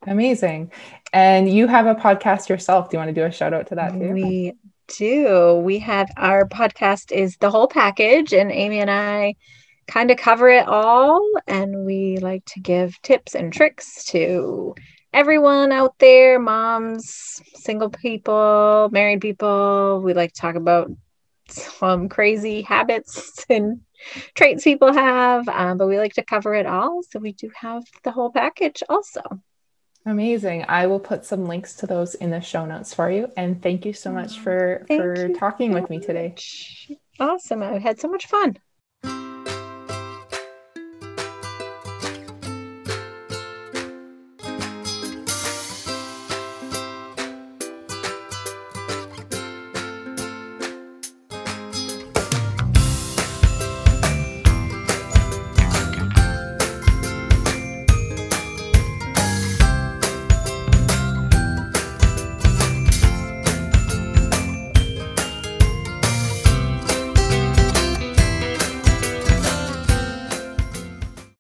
Amazing. 0.07 0.71
And 1.13 1.51
you 1.51 1.67
have 1.67 1.87
a 1.87 1.95
podcast 1.95 2.49
yourself. 2.49 2.89
Do 2.89 2.97
you 2.97 2.99
want 2.99 3.09
to 3.09 3.13
do 3.13 3.25
a 3.25 3.31
shout 3.31 3.53
out 3.53 3.67
to 3.67 3.75
that 3.75 3.93
too? 3.93 4.13
We 4.13 4.53
do. 4.87 5.55
We 5.55 5.79
have 5.79 6.09
our 6.17 6.47
podcast 6.47 7.11
is 7.11 7.37
the 7.37 7.49
whole 7.49 7.67
package, 7.67 8.33
and 8.33 8.51
Amy 8.51 8.79
and 8.79 8.91
I 8.91 9.35
kind 9.87 10.11
of 10.11 10.17
cover 10.17 10.49
it 10.49 10.67
all. 10.67 11.27
And 11.47 11.85
we 11.85 12.17
like 12.17 12.45
to 12.45 12.59
give 12.59 13.01
tips 13.01 13.35
and 13.35 13.51
tricks 13.51 14.05
to 14.05 14.75
everyone 15.13 15.71
out 15.71 15.97
there 15.99 16.39
moms, 16.39 17.41
single 17.55 17.89
people, 17.89 18.89
married 18.91 19.21
people. 19.21 20.01
We 20.03 20.13
like 20.13 20.33
to 20.33 20.41
talk 20.41 20.55
about 20.55 20.91
some 21.47 22.09
crazy 22.09 22.61
habits 22.61 23.45
and 23.49 23.81
traits 24.33 24.63
people 24.63 24.93
have, 24.93 25.47
um, 25.47 25.77
but 25.77 25.87
we 25.87 25.97
like 25.97 26.13
to 26.13 26.23
cover 26.23 26.53
it 26.53 26.65
all. 26.65 27.01
So 27.03 27.19
we 27.19 27.33
do 27.33 27.49
have 27.55 27.83
the 28.03 28.11
whole 28.11 28.31
package 28.31 28.83
also. 28.89 29.21
Amazing. 30.05 30.65
I 30.67 30.85
will 30.85 30.99
put 30.99 31.25
some 31.25 31.47
links 31.47 31.75
to 31.77 31.87
those 31.87 32.13
in 32.15 32.29
the 32.29 32.39
show 32.39 32.65
notes 32.65 32.93
for 32.93 33.09
you. 33.09 33.27
And 33.35 33.61
thank 33.61 33.85
you 33.85 33.93
so 33.93 34.11
much 34.11 34.37
for, 34.37 34.85
thank 34.87 35.01
for 35.01 35.29
talking 35.29 35.73
with 35.73 35.89
me 35.89 35.99
today. 35.99 36.35
Awesome. 37.19 37.63
I 37.63 37.79
had 37.79 37.99
so 37.99 38.07
much 38.07 38.27
fun. 38.27 38.57